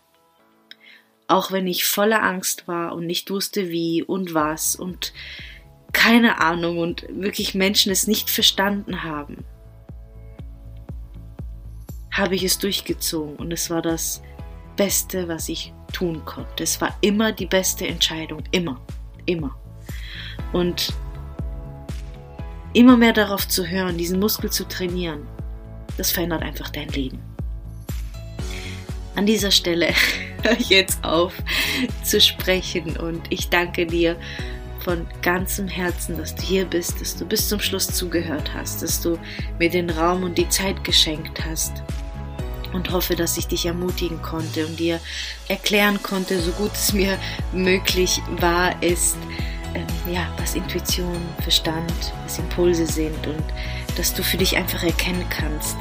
Auch 1.28 1.52
wenn 1.52 1.66
ich 1.66 1.86
voller 1.86 2.22
Angst 2.22 2.68
war 2.68 2.94
und 2.94 3.08
nicht 3.08 3.30
wusste 3.32 3.70
wie 3.70 4.04
und 4.04 4.34
was 4.34 4.76
und 4.76 5.14
keine 5.92 6.40
Ahnung 6.40 6.78
und 6.78 7.06
wirklich 7.10 7.56
Menschen 7.56 7.92
es 7.92 8.06
nicht 8.06 8.30
verstanden 8.30 9.04
haben, 9.04 9.44
habe 12.12 12.36
ich 12.36 12.44
es 12.44 12.60
durchgezogen 12.60 13.38
und 13.38 13.52
es 13.52 13.70
war 13.70 13.82
das 13.82 14.22
Beste, 14.76 15.28
was 15.28 15.50
ich 15.50 15.74
tun 15.94 16.24
konnte. 16.26 16.64
Es 16.64 16.82
war 16.82 16.96
immer 17.02 17.32
die 17.32 17.46
beste 17.46 17.88
Entscheidung, 17.88 18.44
immer, 18.52 18.82
immer. 19.26 19.56
Und 20.52 20.94
immer 22.74 22.98
mehr 22.98 23.14
darauf 23.14 23.48
zu 23.48 23.66
hören, 23.68 23.98
diesen 23.98 24.20
Muskel 24.20 24.52
zu 24.52 24.68
trainieren, 24.68 25.26
das 25.98 26.12
verändert 26.12 26.44
einfach 26.44 26.70
dein 26.70 26.90
Leben. 26.90 27.20
An 29.16 29.26
dieser 29.26 29.52
Stelle 29.52 29.94
höre 30.44 30.60
ich 30.60 30.70
jetzt 30.70 31.04
auf 31.04 31.34
zu 32.04 32.20
sprechen 32.20 32.98
und 32.98 33.22
ich 33.30 33.50
danke 33.50 33.86
dir 33.86 34.18
von 34.80 35.08
ganzem 35.22 35.68
Herzen, 35.68 36.18
dass 36.18 36.36
du 36.36 36.44
hier 36.44 36.66
bist, 36.66 37.02
dass 37.02 37.16
du 37.16 37.26
bis 37.26 37.50
zum 37.50 37.60
Schluss 37.60 37.88
zugehört 37.88 38.54
hast, 38.54 38.84
dass 38.84 39.02
du 39.02 39.18
mir 39.58 39.70
den 39.70 39.90
Raum 39.90 40.24
und 40.24 40.38
die 40.38 40.48
Zeit 40.50 40.84
geschenkt 40.84 41.44
hast 41.44 41.82
und 42.76 42.92
hoffe, 42.92 43.16
dass 43.16 43.38
ich 43.38 43.48
dich 43.48 43.66
ermutigen 43.66 44.22
konnte 44.22 44.68
und 44.68 44.80
dir 44.80 45.00
erklären 45.48 46.04
konnte, 46.04 46.40
so 46.42 46.52
gut 46.52 46.74
es 46.74 46.94
mir 46.94 47.18
möglich 47.54 48.22
war, 48.40 48.82
ist, 48.84 49.18
ähm, 49.74 49.88
ja, 50.14 50.28
was 50.38 50.56
Intuition, 50.56 51.20
Verstand, 51.42 52.14
was 52.24 52.38
Impulse 52.38 52.86
sind 52.86 53.26
und 53.26 53.44
dass 53.98 54.14
du 54.14 54.24
für 54.24 54.38
dich 54.38 54.58
einfach 54.58 54.84
erkennen 54.84 55.26
kannst, 55.30 55.78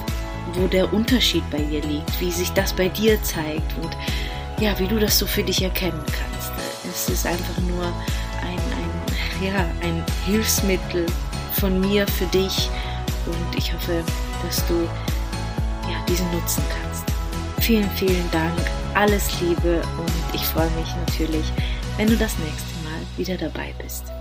wo 0.54 0.66
der 0.68 0.92
Unterschied 0.92 1.42
bei 1.50 1.58
dir 1.58 1.82
liegt, 1.82 2.20
wie 2.20 2.30
sich 2.30 2.50
das 2.50 2.72
bei 2.72 2.88
dir 2.88 3.20
zeigt 3.22 3.76
und 3.82 3.96
ja, 4.60 4.78
wie 4.78 4.86
du 4.86 4.98
das 4.98 5.18
so 5.18 5.26
für 5.26 5.42
dich 5.42 5.62
erkennen 5.62 6.02
kannst. 6.06 6.52
Es 6.88 7.08
ist 7.08 7.26
einfach 7.26 7.58
nur 7.68 7.92
ja, 9.42 9.66
ein 9.82 10.04
Hilfsmittel 10.26 11.06
von 11.52 11.80
mir 11.80 12.06
für 12.06 12.26
dich 12.26 12.70
und 13.26 13.58
ich 13.58 13.72
hoffe, 13.72 14.04
dass 14.44 14.66
du 14.66 14.88
ja, 15.90 16.04
diesen 16.08 16.30
nutzen 16.32 16.62
kannst. 16.68 16.83
Vielen, 17.64 17.88
vielen 17.92 18.30
Dank, 18.30 18.60
alles 18.92 19.40
Liebe 19.40 19.80
und 19.96 20.34
ich 20.34 20.42
freue 20.42 20.68
mich 20.72 20.94
natürlich, 21.06 21.50
wenn 21.96 22.06
du 22.08 22.14
das 22.14 22.36
nächste 22.40 22.74
Mal 22.84 23.00
wieder 23.16 23.38
dabei 23.38 23.72
bist. 23.82 24.13